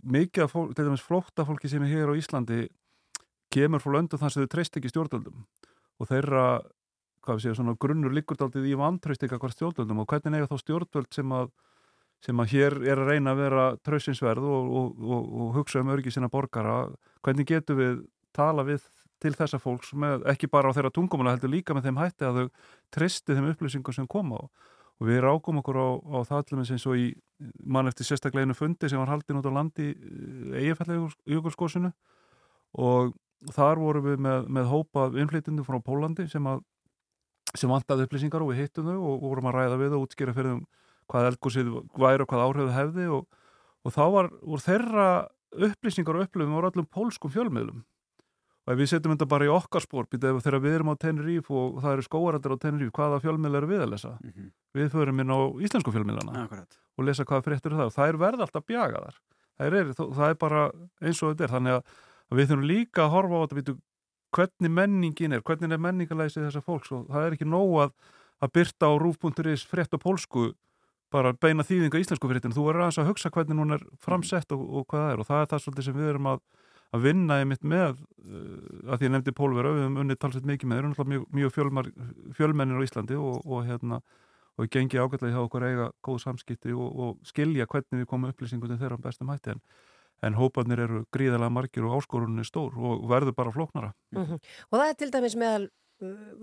[0.07, 2.67] mikið af flótta fólki sem er hér á Íslandi
[3.53, 5.47] kemur frá löndu þar sem þau treyst ekki stjórnvöldum.
[6.01, 6.47] Og þeirra
[7.41, 10.03] séum, svona grunnur líkurdaldið í vantraust ekki hvað stjórnvöldum.
[10.03, 11.51] Og hvernig eiga þá stjórnvöld sem að
[12.25, 15.91] sem að hér er að reyna að vera trausinsverð og, og, og, og hugsa um
[15.95, 16.87] örgi sína borgara
[17.25, 17.99] hvernig getum við
[18.37, 18.87] tala við
[19.23, 22.41] til þessa fólks með, ekki bara á þeirra tungumala heldur líka með þeim hætti að
[22.41, 22.49] þau
[22.97, 24.67] tristi þeim upplýsingum sem koma og,
[25.01, 27.07] og við rákum okkur á, á það allir eins og í
[27.65, 29.93] mann eftir sérstaklega einu fundi sem var haldin út á landi
[30.57, 31.93] eigifællega jökulskósinu
[32.81, 33.15] og
[33.53, 36.63] þar vorum við með, með hópa innflytjandi frá Pólandi sem, að,
[37.55, 40.55] sem vantaði upplýsingar og við hittum þau og vorum að ræða við og útskýra fyrir
[40.55, 40.65] þeim
[41.07, 43.27] hvað eldgósið væri og hvað áhrifu hefði og,
[43.87, 45.11] og þá var úr þeirra
[45.69, 47.85] upplýsingar og upplöfum voru allum pólskum fjölmiðlum.
[48.67, 51.77] Og ef við setjum þetta bara í okkar spór þegar við erum á Tenerife og
[51.85, 54.17] það eru skóarættir á Tenerife, hvaða fjölmiðl eru við að lesa?
[54.19, 54.49] Mm -hmm.
[54.75, 56.79] við förum inn á íslensku fjölmiðlana Akkurat.
[56.99, 59.21] og lesa hvaða fréttir það og það er verð alltaf bjagaðar.
[59.57, 60.71] Það er, það er bara
[61.01, 61.51] eins og þetta er.
[61.55, 61.83] Þannig að
[62.35, 63.75] við þurfum líka að horfa á þetta vitu,
[64.37, 66.93] hvernig menningin er, hvernig er menningalæsið þessar fólks?
[66.93, 67.93] Og það er ekki nóg að,
[68.43, 70.51] að byrta á rúf.is frétt og pólsku
[71.15, 74.63] bara beina þýðinga íslensku fréttin, þú er aðeins að hugsa hvernig hún er framsett og,
[74.63, 75.23] og hvað það er.
[75.23, 76.45] Og það er það svolítið sem við erum að,
[76.97, 80.71] að vinna einmitt með uh, að því ég nefndi Pólvera, við höfum unnið talsveit mikið
[80.71, 80.79] með.
[80.79, 81.91] Þeir eru náttúrulega mjög, mjög fjölmar,
[82.37, 84.01] fjölmennir á Íslandi og, og hérna
[84.57, 88.33] og við gengið ágætlega hjá okkur eiga góð samskipti og, og skilja hvernig við komum
[88.33, 89.53] upplýsingu til þeirra bestum hætti.
[89.53, 89.63] En,
[90.23, 93.93] en hópanir eru gríðalega margir og áskorunni stór og verður bara flóknara.
[94.15, 94.39] Mm -hmm.
[94.71, 95.69] Og það er til dæmis meðal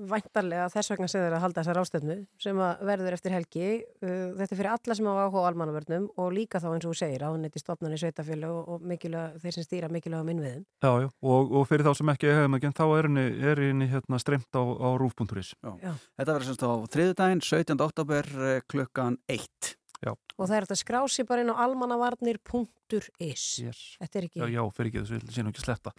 [0.10, 3.68] væntarlega þess vegna sem þeir að halda þessar ástöfnu sem að verður eftir helgi.
[4.02, 6.94] Uh, þetta er fyrir alla sem hafa áhuga á almannavörnum og líka þá eins og
[6.94, 10.66] þú segir ánætti stofnarnir sveitafjölu og, og mikilvæg, þeir sem stýra mikilvægum innviðum.
[10.82, 13.90] Já, já, og, og fyrir þá sem ekki hefum ekki þá er henni, er henni
[13.94, 17.78] hérna streymt á, á rúf.is Þetta verður semst á þriðudaginn 17.
[17.86, 18.34] oktober
[18.66, 20.12] klukkan 1 Já.
[20.12, 23.82] og það er þetta skrási bara inn á almannavarnir.is yes.
[24.02, 25.94] þetta er ekki já, já, fyrir ekki þessu, séum ekki sletta.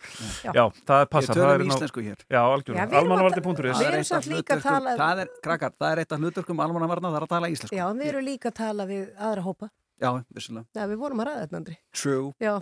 [0.45, 0.51] Já.
[0.51, 2.27] já, það er passa Ég tölum íslensku hér.
[2.29, 6.13] Já, algjörlega, almannavarnir.is Við erum samt líka að tala Það er, krakkar, það er eitt
[6.17, 7.79] af hluturkum almannavarna það er að tala íslensku.
[7.81, 9.71] Já, við erum líka að tala við aðra hópa.
[10.03, 10.67] Já, vissulega.
[10.75, 11.77] Já, við vorum að ræða þetta, Andri.
[11.95, 12.33] True.
[12.43, 12.55] Já,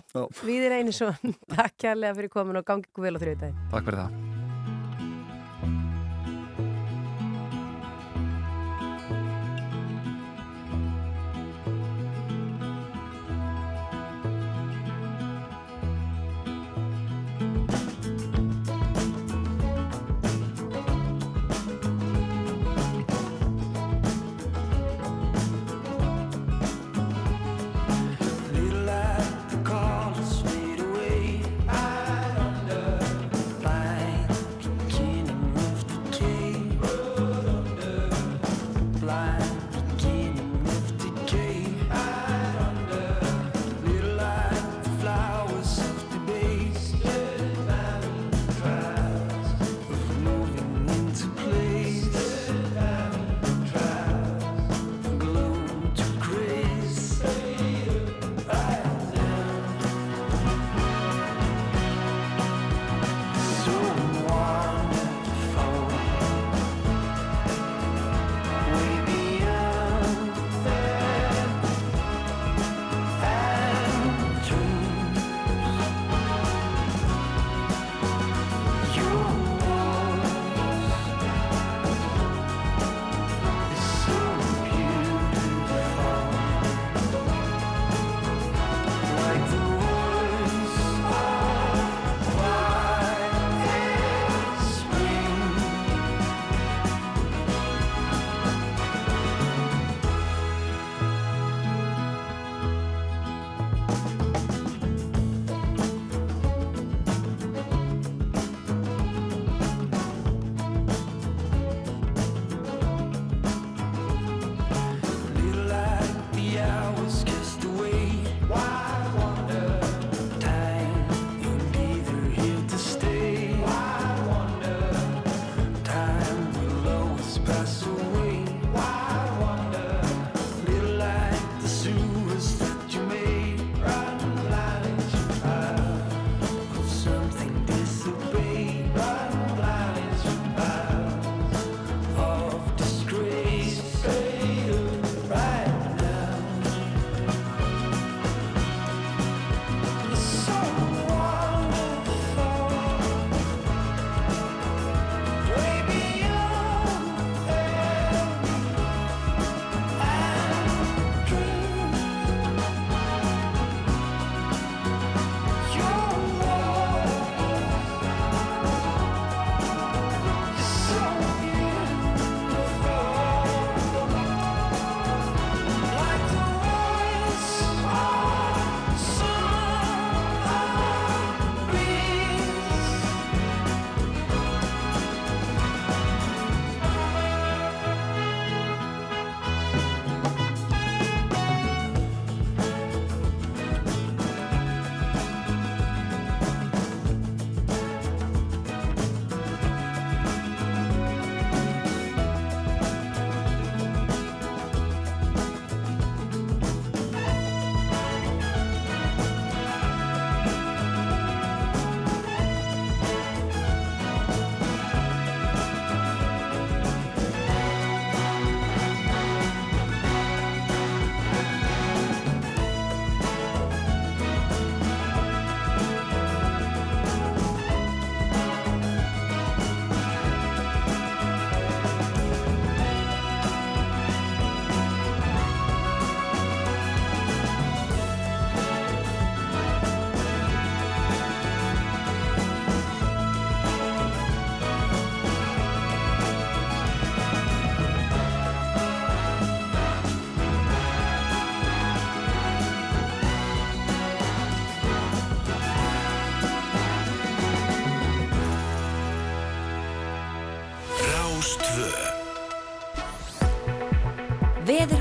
[0.45, 1.09] við erum einu svo
[1.57, 4.32] Takk kærlega fyrir komin og gangi ykkur vel á þrjóðdægin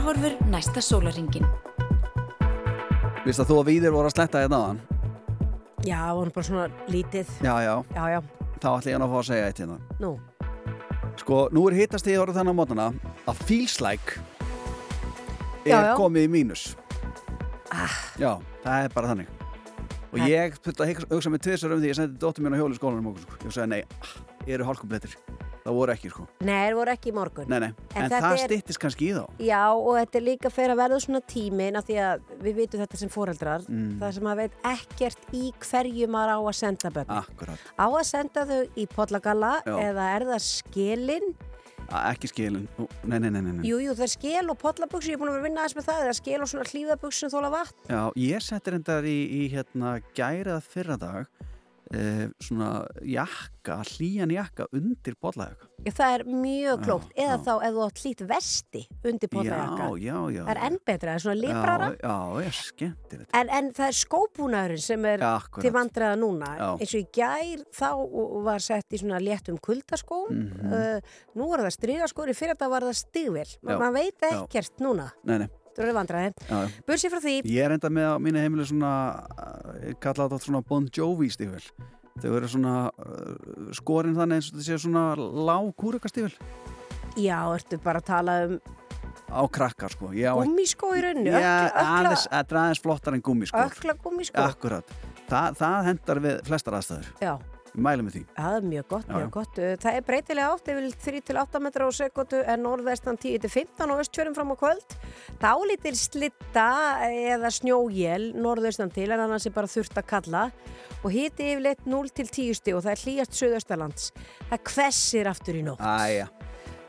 [0.02, 1.44] Veðurhorfur næsta sólaringin.
[3.22, 4.80] Vist að þú og Víðir voru að sletta hérna áðan?
[5.86, 7.28] Já, það var nú bara svona lítið.
[7.46, 7.74] Já, já.
[7.94, 8.18] Já, já.
[8.58, 9.76] Þá ætla ég að fá að segja eitt hérna.
[10.02, 10.10] Nú.
[11.22, 12.88] Sko, nú er hittast í orðið þennan mótana
[13.30, 14.18] að feels like
[15.62, 16.64] er Já, komið í mínus.
[17.70, 17.94] Ah.
[18.18, 18.32] Já,
[18.66, 19.30] það er bara þannig.
[20.10, 22.58] Og Það- ég putta að hugsa mig tvisar um því ég sendi dóttur mín á
[22.58, 23.38] hjóli í skólanum og sko.
[23.46, 24.18] ég sagði nei, ah,
[24.50, 25.14] eru hálkublettir.
[25.62, 26.24] Það voru ekki, sko.
[26.42, 27.46] Nei, það voru ekki í morgun.
[27.52, 27.68] Nei, nei.
[27.94, 29.24] En En, það er- styttist kannski í þá.
[29.38, 32.80] Já, og þetta er líka fyrir að verða svona tímin af því að við vitum
[32.82, 33.98] þetta sem foreldrar Mm.
[34.00, 37.08] það sem að veit ekkert í hverju maður á að senda börn
[37.78, 39.76] á að senda þau í pollagalla Já.
[39.78, 41.34] eða er það skilin
[41.92, 42.68] ekki skilin.
[43.04, 43.62] Nei, nei, nei, nei.
[43.68, 45.76] jú, jú, það er skil og pollabuxur ég er búin að vera að vinna aðeins
[45.76, 49.18] með það það er skil og svona hlýðabuxur þóla vatn Já, ég setti reyndar í,
[49.28, 51.26] í hérna gærað fyrra dag
[51.92, 52.70] eh, svona
[53.06, 55.68] jakka, hlýjan jakka undir bollajaka.
[55.82, 59.86] Já, það er mjög Já, klókt eða þá ef þú átt hlýtt vesti undir pollagalla
[59.88, 60.42] Já, já, já.
[60.46, 63.30] það er enn betra, það er svona librara Já, já, já, skemmtilegt.
[63.34, 66.52] En, en það er skóbúnaðurinn sem er Já, til vandræða núna.
[66.60, 66.68] Já.
[66.78, 67.88] Eins og í gær þá
[68.46, 70.30] var sett í svona léttum kuldaskóm.
[70.30, 70.76] Mhm.
[70.76, 73.48] uh, nú var það strygaskóri, fyrir þetta var það stigvel.
[73.58, 74.30] Já, Man veit já.
[74.38, 75.10] ekkert núna.
[75.26, 75.50] Nei, nei.
[75.72, 75.94] Það eru
[76.48, 76.60] já.
[76.88, 78.92] Bursið frá því, Ég er enda með á mínu heimilu svona,
[79.32, 81.64] eh, ég kalla þetta svona Bon Jovi stífil.
[82.20, 86.34] Þau eru svona uh, skorinn þannig eins og þetta sé svona lág kúrekastífil
[87.16, 88.58] já, ertu bara að tala um
[89.32, 90.10] á krakkar sko.
[90.12, 91.32] Gummiskó í rauninu.
[91.32, 93.72] Þetta er aðeins flottar en gummiskór.
[93.72, 94.44] ökla gummiskó.
[94.44, 94.92] Akkurat.
[95.30, 97.08] Þa, það hendar við flestar aðstæður.
[97.22, 97.32] Já.
[97.72, 98.20] Ég mælu með því.
[98.36, 99.30] Það er mjög gott, Já, mjög já.
[99.36, 99.58] gott.
[99.58, 104.34] Uh, Það er breytilega átt yfir 3-8 metra á sekundu en norðvestan 10-15 og östfjörum
[104.36, 104.96] fram á kvöld.
[105.40, 106.66] Dálítil slitta
[107.08, 110.44] eða snjójél norðvestan til en annars er bara þurft að kalla
[111.02, 114.12] og hiti yfirleitt 0-10 stig og það er hlýjast söðaustalands.
[114.52, 115.80] Það kvessir aftur í nótt.
[115.80, 116.28] Æja.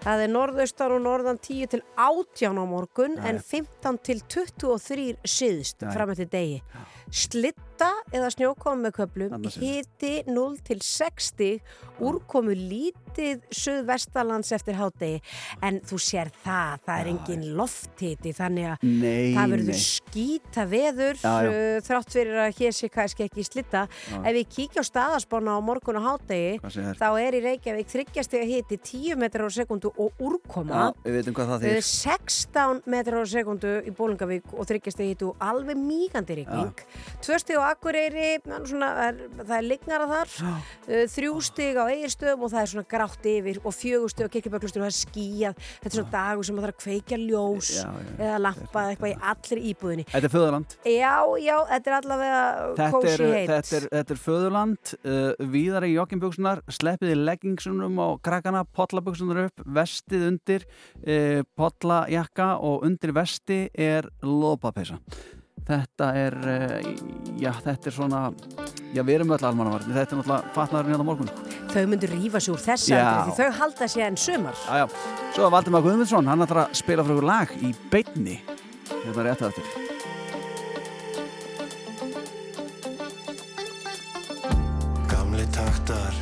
[0.03, 3.29] Það er norðaustan og norðan 10 til 18 á morgun Jæja.
[3.31, 6.57] en 15 til 23 síðst fram eftir degi.
[7.07, 7.61] Slitta
[8.13, 11.59] eða snjókomi með köplum, hiti 0 til 60,
[12.03, 15.19] úrkomu lítið suðvestalands eftir hádegi.
[15.63, 21.19] En þú sér það, það er engin lofthiti þannig að Nei, það verður skýta veður
[21.21, 21.51] Já, já.
[21.53, 23.85] uh, þrátt fyrir að hér sé kannski ekki slitta.
[24.09, 24.17] Já.
[24.23, 26.59] Ef við kíkja á staðaspána á morgun og hádegi
[26.99, 31.53] þá er í Reykjavík þryggjastega hiti 10 metrar á sekundu og úrkoma við veitum hvað
[31.53, 31.81] það þýr.
[31.89, 36.83] 16 metrar á sekundu í Bólingavík og þryggjastega hiti og alveg mígandi rigning
[37.23, 41.79] Tvö stig á Akureyri það svona, það er, það er lignara þar uh, þrjú stig
[41.79, 44.91] á Egilstöðum og það er svona grátt yfir og fjögur stig á Kirkjuböklustur og það
[44.93, 48.13] er skíjað þetta er svona dagur sem maður þarf að kveikja ljós Já, já.
[48.19, 50.75] eða lampa eitthvað í allri íbúðinni Þetta er föðurland.
[50.93, 51.13] Já,
[51.43, 52.41] já, þetta er allavega
[52.77, 58.01] Þetta kósi er, heit þetta er, þetta er föðurland, uh, víðar í jogginbuksunar, sleppiði leggingsunum
[58.03, 60.67] á krakkana, pollabuksunar upp, vestið undir,
[61.03, 64.99] uh, pollajakka og undir vesti er lópapeysa.
[65.63, 66.81] Þetta er, uh,
[67.39, 68.21] já, þetta er svona,
[68.91, 71.31] já, við erum öll almannavarni, þetta er náttúrulega fatnaðurinn hérna á morgun.
[71.71, 74.85] Þau myndur rífa sig úr aldrei því þau halda sér enn sumar Já, já,
[75.33, 78.37] svo er Valdimar Guðmundsson, hann ætlar að spila fyrir okkur lag í beinni.
[78.91, 79.63] Þetta er rétt að þetta.
[85.15, 86.13] Gamli taktar,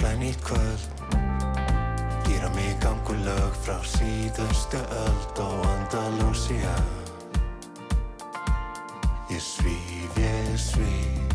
[0.00, 0.84] glænýtt kvöld
[2.24, 7.03] Gýra mig gangu lög frá síðustu öld og Andalusia
[9.34, 11.26] Ég svíf, ég svíf.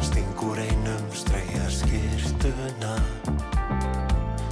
[0.00, 2.96] Stingur einum streyja skýrtuna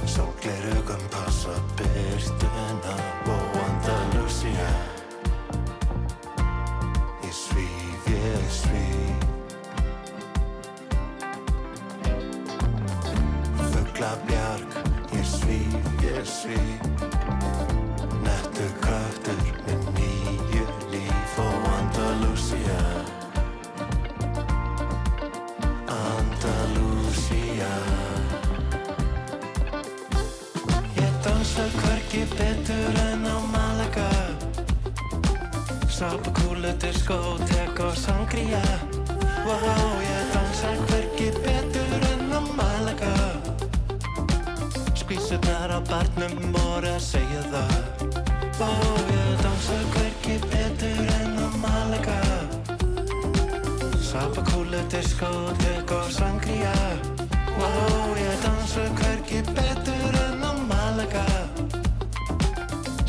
[0.05, 2.95] Sólglerugum passa byrtuna
[3.29, 4.71] og Andalusia
[7.21, 9.29] Ég svíf, ég svíf.
[13.61, 14.81] Fugla bjarg,
[15.13, 17.42] ég svíf, ég svíf
[18.53, 22.81] Nettu kraftur með nýju líf og Andalusia
[25.89, 27.71] Andalusia
[30.99, 34.05] Ég dansa hvergi betur en á Malaga
[35.89, 38.61] Sápakúlu, diskótek og sangria
[39.49, 43.15] Wow, ég dansa hvergi betur en á Malaga
[44.93, 47.82] Skvísurnar á barnum voru að segja það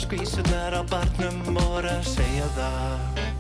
[0.00, 3.33] Skvísurnar á barnum voru að segja það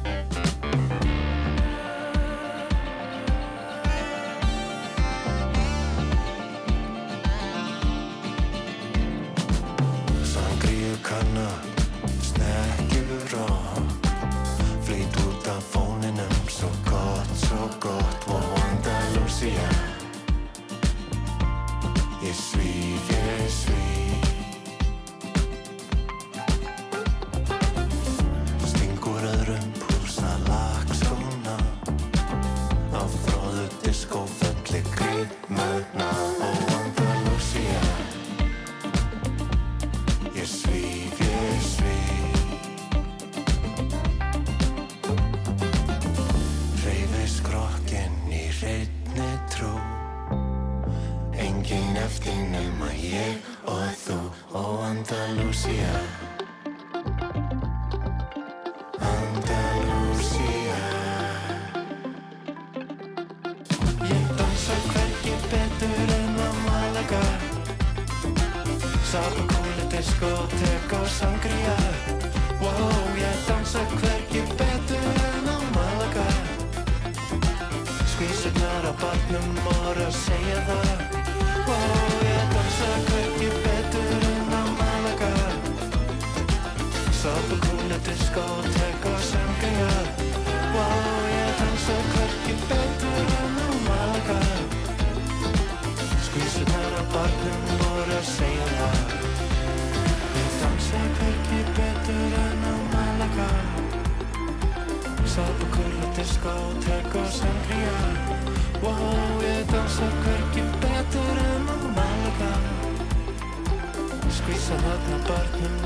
[115.24, 115.83] Skvísa þarna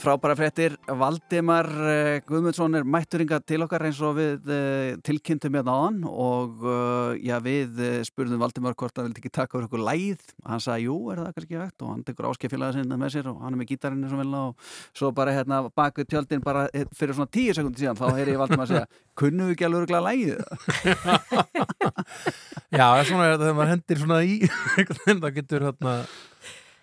[0.00, 5.74] Frábæra fréttir, Valdimar uh, Guðmundsson er mætturinga til okkar eins og við uh, tilkynntum hérna
[5.76, 10.22] áðan og uh, já, við spurðum Valdimar hvort hann vildi ekki taka úr ykkur læð
[10.46, 11.84] hann sagði jú, er það kannski hægt?
[11.84, 14.40] Og hann tekur áskefélaga sinna með sér og hann er með gítarinn eins og vel
[14.40, 14.72] og
[15.02, 18.38] svo bara hérna bak við tjöldin bara eh, fyrir svona tíu sekundi síðan þá heyri
[18.38, 18.88] ég Valdimar segja
[19.20, 20.40] kunnu við ekki alveg örgulega lægið
[22.78, 24.40] Já, það er svona þegar maður hendir svona í
[25.26, 26.29] það getur hérna á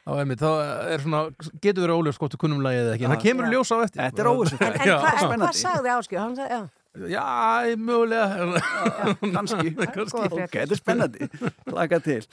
[0.07, 0.49] þá
[0.93, 1.21] er svona
[1.61, 4.03] getur verið óljós hvort þú kunnum lagið eða ekki en það kemur ljós á eftir
[4.05, 6.21] Þetta er óvissu En, en, hva, en hvað sagði Áskjöf?
[6.23, 6.61] Hann sagði, já.
[6.97, 7.25] Já,
[9.21, 9.73] kannski.
[9.77, 11.27] ok, þetta er spennandi
[11.69, 12.23] laka til,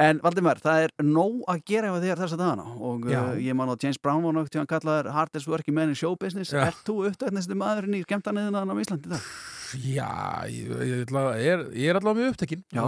[0.00, 3.20] en Valdimar það er nóg að gera hjá þér þessa dagana og Já.
[3.20, 6.16] uh, ég man á James Brown var náttúrulega hann kallaður hardest working man in show
[6.16, 6.62] business Já.
[6.70, 9.30] ert þú upptöknæstu maðurinn í skemmtarniðina á Íslandi í dag?
[9.74, 10.10] Já,
[10.48, 12.84] ég, ég, er, ég er allavega mjög upptekinn Já.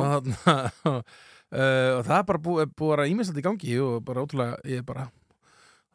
[1.55, 4.83] Uh, og það er bara búið búi að ímestandi í gangi og bara ótrúlega, ég
[4.83, 5.09] er bara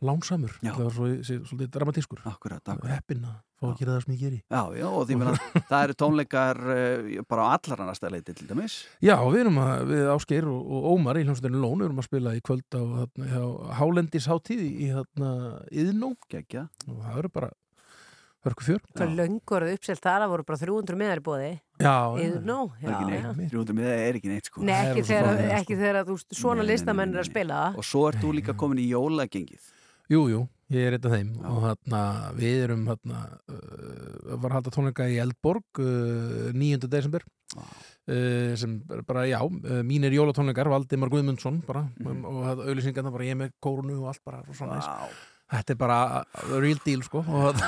[0.02, 0.74] lánsamur, Já.
[0.74, 2.96] það var svo, svo, svolítið dramatískur Akkurat, akkurat.
[2.96, 5.34] heppinn að fá að gera það sem ég geri Já, já, og því meina,
[5.70, 9.84] það eru tónleikar uh, bara á allar annars leiti til dæmis Já, við erum að,
[9.92, 12.82] við Ásgeir og, og Ómar í hljómsveitinu Lón, við erum að spila í kvöld á
[12.82, 13.44] þarna, hjá
[13.78, 15.34] Hálendis hátíð í þarna
[16.32, 16.66] Gekja.
[16.88, 17.52] og það eru bara
[18.46, 18.80] hörku fjör.
[18.98, 20.02] Hvað löngur að uppselt.
[20.04, 21.50] Þar, það voru bara 300 miðar í bóði.
[21.82, 23.28] Já, Það er já, ekki já.
[23.38, 24.64] neitt, 300 miða er ekki neitt sko.
[24.66, 27.60] Nei, ekki þegar, fáið, ekki þegar að þú svona listamenn er að spila.
[27.62, 27.78] Það.
[27.82, 29.70] og svo ert þú líka komin í jólagengið.
[30.12, 30.42] Jú, jú,
[30.76, 31.30] ég er eitt af þeim.
[31.48, 32.02] Og þarna,
[32.36, 36.90] við erum þarna, uh, var að halda tónleika í Eldborg uh, 9.
[36.92, 37.24] desember.
[38.10, 38.78] Uh, sem
[39.08, 44.00] bara, já, uh, mínir jólatónleikar Valdimar Guðmundsson bara og það auðlýsingarna bara ég með kórunu
[44.02, 45.12] og allt bara og svona Vá.
[45.52, 46.00] Þetta er bara
[46.54, 47.60] real deal sko og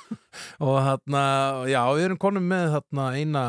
[0.64, 1.22] og þarna,
[1.68, 3.42] já, við erum konum með þarna eina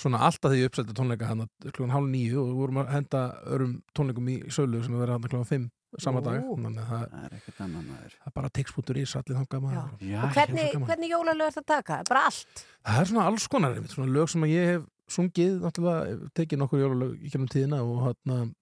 [0.00, 3.22] svona alltaf því uppsættu tónleika hann klukkan hálf nýju og við vorum að henda
[3.54, 5.68] örum tónleikum í sölu sem vera hann klukkan fimm
[6.02, 6.24] sama Ó.
[6.26, 8.50] dag þannig að það, Það er það er bara
[9.38, 12.00] þangað maður Já, Og hvernig, hvernig jólalög er þetta að taka?
[12.08, 12.64] Bara allt?
[12.82, 16.62] það er svona alls konar einmitt, svona lög sem að ég hef sungið náttúrulega, tekið
[16.64, 18.54] nokkur jólalög í kennum tíðina og hann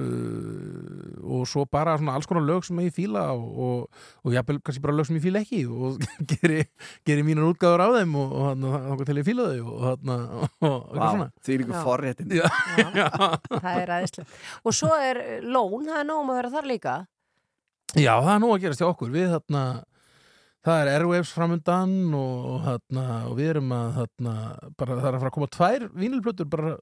[0.00, 4.60] uh, og svo bara svona alls konar lög sem ég fíla og, og, og jafnvel
[4.64, 6.60] kannski bara lög sem ég fíla ekki og geri,
[7.08, 10.70] geri mínar útgáður á þeim og, þá til ég fíla þau og hann og, og
[10.70, 11.82] Vá, eitthvað svona því er ykkur Já.
[11.88, 12.46] forréttin Já,
[13.00, 13.08] já.
[13.50, 14.40] Það er aðeinslega.
[14.62, 16.96] Og svo er lón, það er nóg um að vera þar líka.
[17.96, 19.66] Já, það er nú að gerast hjá okkur við þarna
[20.66, 24.34] það er Airwaves framundan og, og, þarna, og við erum að þarna,
[24.74, 26.72] bara, það er að fara að koma tvær vínilplötur bara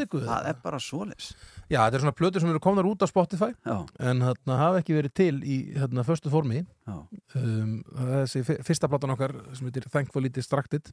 [0.00, 1.32] viku það er bara svoleis
[1.68, 3.76] Já, þetta er svona plötur sem eru komnar út á Spotify Já.
[4.10, 6.96] en þarna hafa ekki verið til í þarna föstu formi Já.
[7.40, 10.92] um, það þessi fyrsta platan okkar sem heitir Thankfully Distracted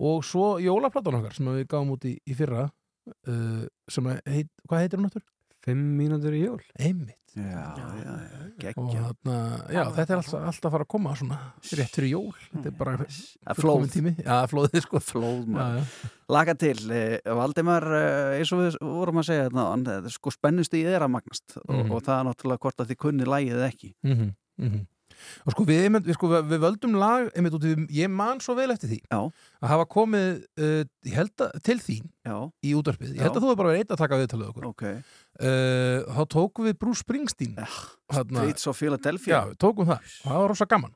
[0.00, 4.84] og svo jólaplatan okkar sem við gáum út í, í fyrra uh, sem heit, hvað
[4.86, 5.26] heitir hún áttur?
[5.62, 7.62] Fimm mínútur í jól Einmitt Já,
[7.96, 8.14] já,
[8.60, 9.02] geggja
[9.96, 11.38] þetta er alltaf, alltaf að fara að koma svona
[11.78, 12.34] rétt fyrir jól.
[12.52, 12.96] Þetta er bara
[13.56, 13.86] flóð.
[13.94, 14.12] tími.
[14.20, 15.00] Já, flóðið sko.
[15.00, 15.48] Flóð.
[16.32, 20.76] Laka til, eh, Valdimar eh, eins og við vorum að segja þetta er sko spennust
[20.76, 21.56] í þeirra magnast.
[21.68, 21.90] Og, Mhm.
[21.92, 23.94] og það er náttúrulega hvort að þið kunni lægið ekki.
[24.04, 24.16] Mm
[24.60, 24.86] -hmm,
[25.46, 28.70] Og sko við, við, sko, við völdum lag, einmitt út í, ég man svo vel
[28.70, 29.00] eftir því.
[29.10, 29.30] Já.
[29.62, 30.80] Að hafa komið uh,
[31.22, 32.36] að, til þín Já.
[32.66, 33.12] í útvarpið.
[33.16, 34.66] Ég held að þú hefur bara verið einn að taka viðtalið okkur.
[34.72, 34.96] Okay.
[35.42, 37.54] Uh, þá tókum við Bruce Springsteen.
[38.12, 39.38] Streets of Philadelphia.
[39.38, 40.10] Já, tókum það.
[40.24, 40.94] Það var rosa gaman.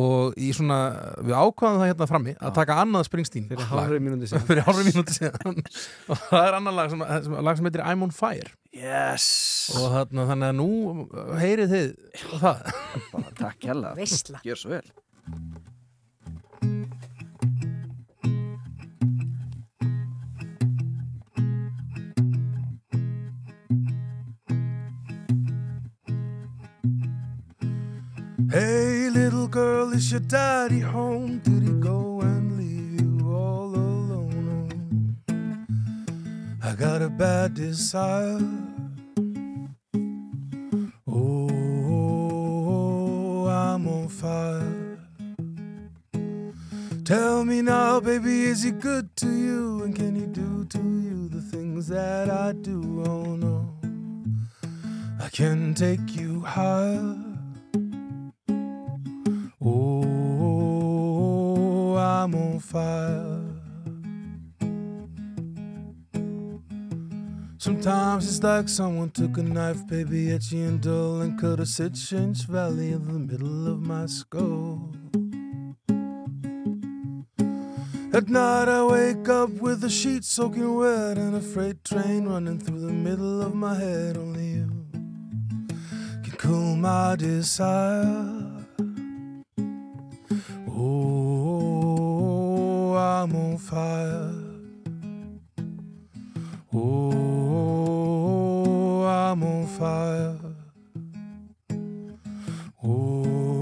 [0.00, 0.78] Og í svona,
[1.20, 3.48] við ákvaðum það hérna frammi að taka annað Springsteen.
[3.50, 4.46] Fyrir hálfri mínúti síðan.
[4.50, 5.62] Fyrir hálfri mínúti síðan.
[6.10, 8.54] og það er annar lag sem, sem, lag sem heitir I'm on Fire.
[8.74, 9.26] Yes.
[9.78, 10.70] Og þarna, þannig að nú
[11.42, 11.94] heyrið þið
[12.40, 12.74] það.
[13.12, 13.94] Bara takk hella.
[14.46, 14.86] Gjör svo vel.
[28.54, 31.40] Hey, little girl, is your daddy home?
[31.40, 35.16] Did he go and leave you all alone?
[36.62, 38.38] I got a bad desire.
[41.08, 41.48] Oh,
[43.48, 45.00] I'm on fire.
[47.04, 49.82] Tell me now, baby, is he good to you?
[49.82, 53.02] And can he do to you the things that I do?
[53.04, 53.74] Oh no,
[55.20, 57.33] I can take you higher.
[62.24, 63.38] I'm on fire.
[67.58, 72.14] Sometimes it's like someone took a knife, baby, etchy and dull, and cut a six
[72.14, 74.90] inch valley in the middle of my skull.
[78.14, 82.58] At night I wake up with the sheets soaking wet and a freight train running
[82.58, 84.16] through the middle of my head.
[84.16, 84.70] Only you
[86.22, 88.43] can cool my desire.
[93.24, 94.34] I'm on fire.
[96.74, 97.94] Oh,
[99.06, 100.36] I'm on fire.
[102.84, 103.56] Oh,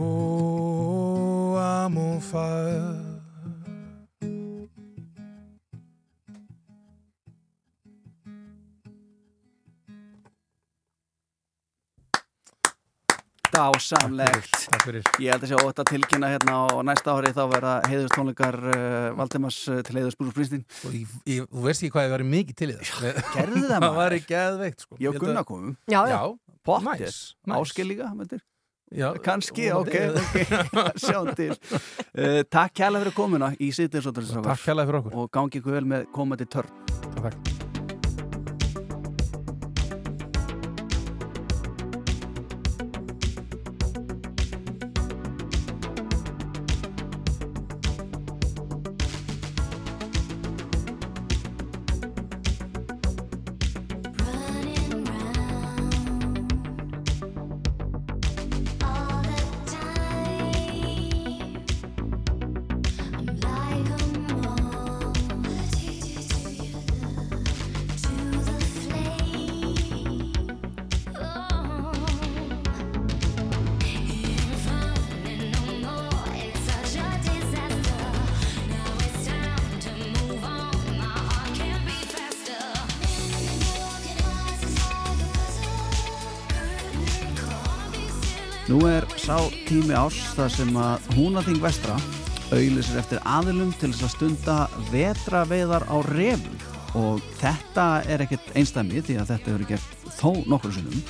[1.55, 2.92] I'm on fire.
[13.53, 14.55] Dásamlegt.
[15.21, 19.09] Ég held að sé ótt að tilkynna hérna á næsta ári þá verða heiðustónleikar uh,
[19.19, 20.65] Valdimars uh, til heiðus Bruce Springsteen.
[20.89, 23.21] Og ég, ég, þú veist ekki hvað ég verið mikið til í það.
[23.35, 23.99] Gerðu það Það maður?
[24.01, 25.01] var ekki geðveikt sko.
[25.05, 25.77] Ég og Gunnar komum.
[25.93, 26.21] Já, já.
[26.63, 26.89] Pottir.
[27.05, 27.59] Nice, nice.
[27.59, 28.09] Áskil líka,
[29.25, 30.43] Kanski, ok, vonandi.
[30.53, 31.55] ok, sjáum til.
[32.13, 35.19] Uh, takk kærlega fyrir komuna í sýttiðsóttarins Takk kærlega fyrir okkur.
[35.25, 36.73] Og gangi ykkur vel með komandi törn.
[37.17, 37.72] Takk.
[90.37, 91.97] Þar sem að Húnaþing vestra
[92.53, 94.57] auðlisir eftir aðilum til þess að stunda
[94.93, 96.57] vetraveiðar á refum
[97.01, 101.05] og þetta er ekkert einstæmi því að þetta hefur gert þó nokkur sinnum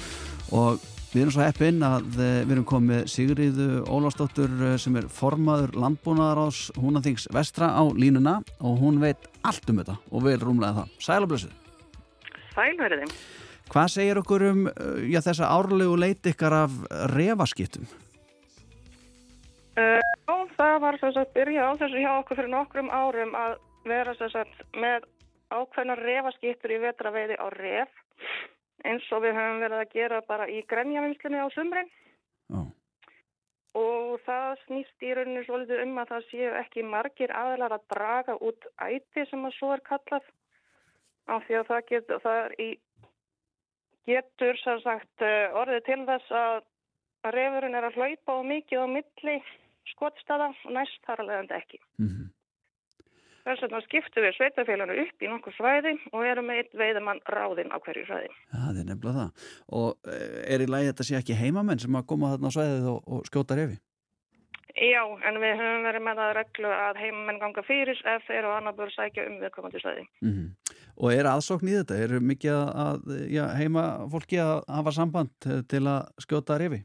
[0.55, 5.09] og við erum svo heppinn að eh, við erum komið Sigriðu Ólafsdóttur eh, sem er
[5.13, 10.83] formaður landbúnaðarás Húnaþings vestra á línuna og hún veit allt um þetta og vel rúmlega
[10.83, 10.95] það.
[11.09, 11.59] Sælablössuð.
[12.53, 13.11] Sælverði.
[13.73, 16.81] Hvað segir okkur um uh, já, þessa árlegu leit ykkar af
[17.15, 17.87] refaskiptum?
[19.73, 23.55] Uh, já, það var þess að byrja á þessu hjá okkur fyrir nokkrum árum að
[23.89, 24.51] vera þess að
[24.83, 25.07] með
[25.53, 27.95] ákveðnar refaskiptur í vetraveiði á ref
[28.85, 31.89] eins og við höfum verið að gera bara í grenjavinslunni á sumrin.
[32.53, 32.61] Já.
[33.81, 38.37] Og það snýst í rauninu svolítið um að það séu ekki margir aðlar að draga
[38.45, 40.27] út æti sem að svo er kallað
[41.33, 42.69] af því að það getur, það er í
[44.11, 46.61] getur sagt eh, orðið til þess að
[47.23, 49.37] að refurinn er að hlaupa og mikið á milli
[49.91, 51.83] skotstaða og næst þar alveg enda ekki.
[51.99, 52.31] Mhm.
[53.43, 57.73] Þess vegna skiptum við sveitafélaginu upp í nokkur svæði og erum með eitt veiðamann ráðinn
[57.75, 58.29] á hverju svæði.
[58.31, 59.47] Já, það er nefnilega það.
[59.79, 62.87] Og eh, er í lagi þetta sé ekki heimamenn sem að koma þarna á svæðið
[62.93, 63.81] og, og skjóta refi?
[64.73, 68.55] Já, en við höfum verið með það reglu að heimamenn ganga fyrir ef þeir og
[68.57, 70.07] annar búið sækja um viðkomandi svæði.
[70.23, 70.47] Mm
[71.03, 71.99] Og er aðsókn í þetta?
[71.99, 76.83] Er mikið að, já, heima fólki að hafa samband til að skjóta refi?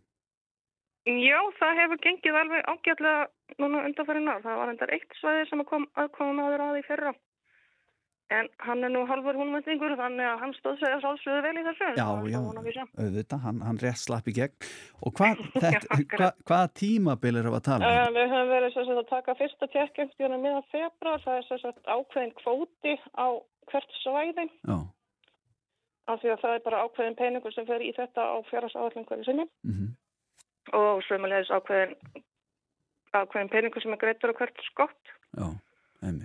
[1.07, 4.41] Já, það hefur gengið alveg ágætlega núna undanfærin ár.
[4.43, 7.13] Það var endar eitt svæði sem kom aðkomum aður að í fyrra.
[8.27, 11.63] En hann er nú halvur húnvendingur þannig að hann stóð sig að sálsögðu vel í
[11.63, 11.91] þessu.
[11.95, 12.39] Já, já,
[12.99, 14.67] auðvitað, hann, hann rétt slapp í gegn.
[14.99, 18.01] Og hvað, þetta, hva, hvaða tímabil er að tala um?
[18.01, 21.23] Uh, við höfum verið sagt, að taka fyrsta tjekkjöftíðuna miðan februar.
[21.23, 23.27] Það er sagt, ákveðin kvóti á
[23.71, 24.47] hvert svæði.
[24.67, 24.77] Já.
[26.11, 29.29] Af því að það er bara ákveðin peningur sem fer í þetta á fjárhagsáallin hverju
[29.29, 29.47] sinni.
[29.63, 29.95] Mhm.
[30.75, 31.95] Og sömulegis ákveðin,
[33.15, 35.15] ákveðin peningur sem er greittur á hvert skott.
[35.37, 35.47] Já.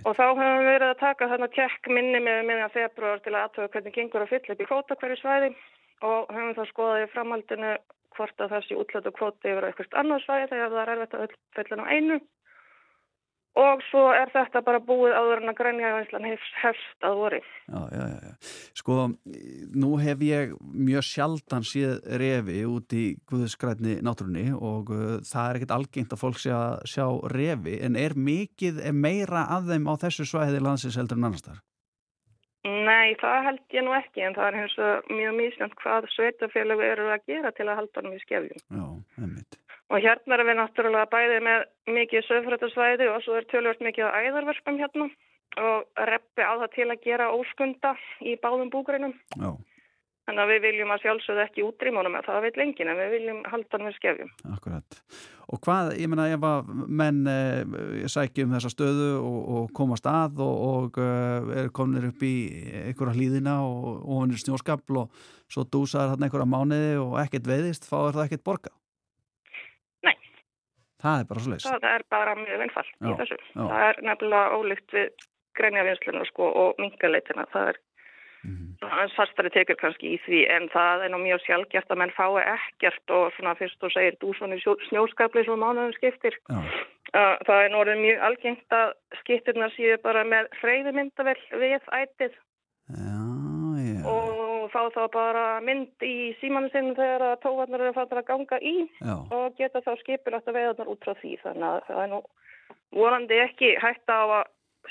[0.05, 3.39] Og þá höfum við verið að taka þarna tjekk minni með miðan februar til að
[3.47, 5.49] aðtöða hvernig gengur að fylla upp í kvóta hverju svæði
[6.05, 7.71] og höfum þá skoðað í framhaldinu
[8.13, 11.79] hvort að þessi útlötu kvóti yfir eitthvað annað svæði þegar það er erfitt að fylla
[11.81, 12.19] á einu.
[13.53, 16.25] Og svo er þetta bara búið áður en að grænja í Ísland
[16.63, 17.41] hefst, að voru.
[17.69, 18.31] Já, já, já.
[18.79, 18.95] Sko,
[19.83, 25.59] nú hef ég mjög sjaldan séð refi út í Guðskrætni náttúrunni og uh, það er
[25.59, 27.05] ekkert algengt að fólk sé að sjá
[27.35, 31.45] refi en er mikið er meira af þeim á þessu svæði landsins heldur en annars
[31.45, 31.61] þar?
[32.63, 36.83] Nei, það held ég nú ekki en það er hins vegar mjög mísjönd hvað sveitafélög
[36.85, 38.61] eru að gera til að halda hann í skefjum.
[38.71, 38.85] Já,
[39.19, 39.57] einmitt.
[39.91, 41.65] Og hérna erum við náttúrulega bæði með
[41.97, 45.09] mikið söfrættasvæði og svo er tölvört mikið á æðarverfum hérna
[45.59, 47.93] og reppi á það til að gera óskunda
[48.23, 49.13] í báðum búgreinum.
[49.37, 49.51] Já.
[50.23, 53.39] Þannig að við viljum að sjálfsögðu ekki útrýmónum að það veit lengin en við viljum
[53.51, 54.29] halda hann við skefjum.
[54.53, 54.99] Akkurat.
[55.51, 56.69] Og hvað, ég meina, ef að
[57.01, 62.07] menn eh, sækja um þessa stöðu og, og komast að og, og eh, er kominir
[62.13, 62.33] upp í
[62.85, 67.51] einhverja hlýðina og, og hann er snjóskapl og svo dúsar hann einhverja mánuði og ekkert
[67.51, 68.79] veiðist, þá er það ekkert borgað.
[71.03, 71.65] Það er bara svo leys.
[71.67, 73.39] Það er bara mjög vinnfall í þessu.
[73.53, 73.63] já.
[73.63, 75.25] Það er nefnilega ólíkt við
[75.59, 77.45] greinjavinsluna sko og mingaleitina.
[77.53, 77.79] Það er
[78.43, 82.15] svona aðeins fastari tekur kannski í því en það er nú mjög sjálfgjart að menn
[82.15, 84.57] fái ekkert og svona fyrst þú segir dúsvonni
[84.89, 86.35] snjóskapli svo mánuðum skiptir.
[86.49, 86.59] Já.
[87.47, 92.33] Það er nú orðið mjög algengt að skiptirna séu bara með freyðumyndavel við ætið
[92.89, 93.19] Já,
[93.79, 94.01] já.
[94.09, 98.59] og fá þá bara mynd í símanu sinn þegar að tófarnar eru fattar að ganga
[98.61, 99.15] í Já.
[99.15, 102.21] og geta þá skipilagt að veiðarnar út frá því þannig að það er nú
[102.93, 104.45] vonandi ekki hægt á að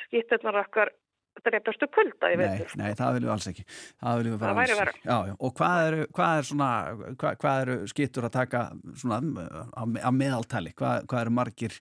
[0.07, 0.93] skiptirnar okkar
[1.40, 3.65] dreiptastu kulda í Nei, nei, það viljum við alls ekki.
[4.03, 5.36] Það viljum við Það væri já.
[5.39, 6.70] Og hvað eru, hvað er svona,
[7.23, 8.65] hvað, hvað eru skittur að taka
[9.01, 10.74] svona á, á meðaltali?
[10.77, 11.78] Hvað eru margir,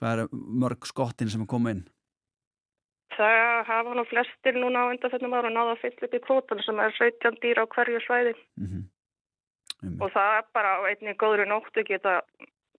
[0.00, 1.82] hvað eru mörg skottin sem er komið inn?
[3.20, 6.78] Það hafa nú flestir núna á undanfennum ára náða að fylla upp í kvótan sem
[6.80, 10.00] er 17 dýr á hverju svæði Mhm.
[10.00, 12.22] og það er bara einni góðri nóttu geta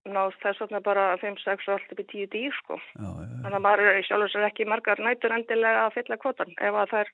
[0.05, 2.75] náð þess vegna bara 5, 6 og allt upp í 10 dýr sko.
[2.97, 3.37] Já, já, já.
[3.45, 6.73] Þannig að maður er í sjálfur sér ekki margar nætur endilega að fylla kvótan ef
[6.73, 7.11] að það er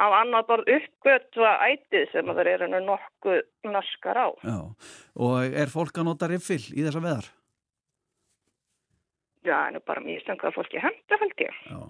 [0.00, 3.40] á annað borð uppgötva ætið sem að það eru nú nokkuð
[3.72, 4.28] naskar á.
[4.44, 4.58] Já.
[5.16, 7.28] Og er fólk að nota riffil í þessa veðar?
[9.44, 11.54] Já, en bara mjög stengt að fólki henda held ég.
[11.72, 11.80] Já.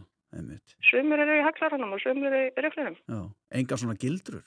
[0.90, 2.96] Sumur eru í haglaranum og sumur eru í riflinum.
[3.10, 3.20] Já.
[3.60, 4.44] Enga svona gildrur?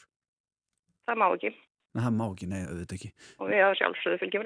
[1.08, 1.54] Það má ekki
[1.94, 3.10] Nei, það má ekki, nei, auðvitað ekki.
[3.38, 4.46] og við að sjálfsögðu fylgjum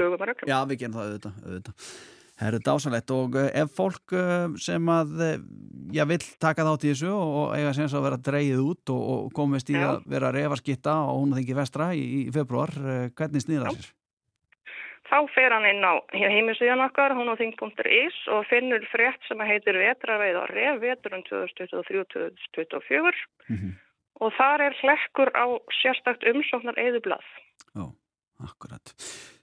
[0.00, 0.48] lögum að reglum.
[0.48, 1.90] Já, við gerum það auðvitað, auðvitað.
[2.36, 5.36] Það eru dásanlegt og eh, ef fólk eh, sem að, eh,
[5.96, 9.04] já, vill taka þátt í þessu og og eiga sem að vera dreigið út og,
[9.12, 9.86] og komist í Já.
[9.88, 12.72] að vera refaskitta á Húnaþingi vestra í, í februar,
[13.16, 13.88] hvernig snýða sér?
[15.06, 20.44] Þá fer hann inn á heimisíðan okkar, hunathing.is og finnur frétt sem heitir Vetraveið á
[20.50, 23.14] ref, veturinn 2023-2024
[23.48, 23.70] Mhm.
[24.20, 25.46] og þar er hlekkur á
[25.82, 27.22] sérstakt umsóknar eðublað.
[27.76, 27.86] Já,
[28.42, 28.94] akkurat.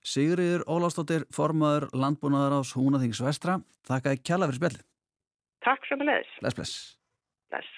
[0.04, 3.60] Sigriður Ólafsdóttir, formaður landbúnaðar ás Húnaþings vestra.
[3.88, 4.84] Þakka þið kjalla fyrir spjallið.
[5.64, 6.34] Takk sem er leiðis.
[6.42, 6.98] Bless, bless.
[7.50, 7.70] Bless.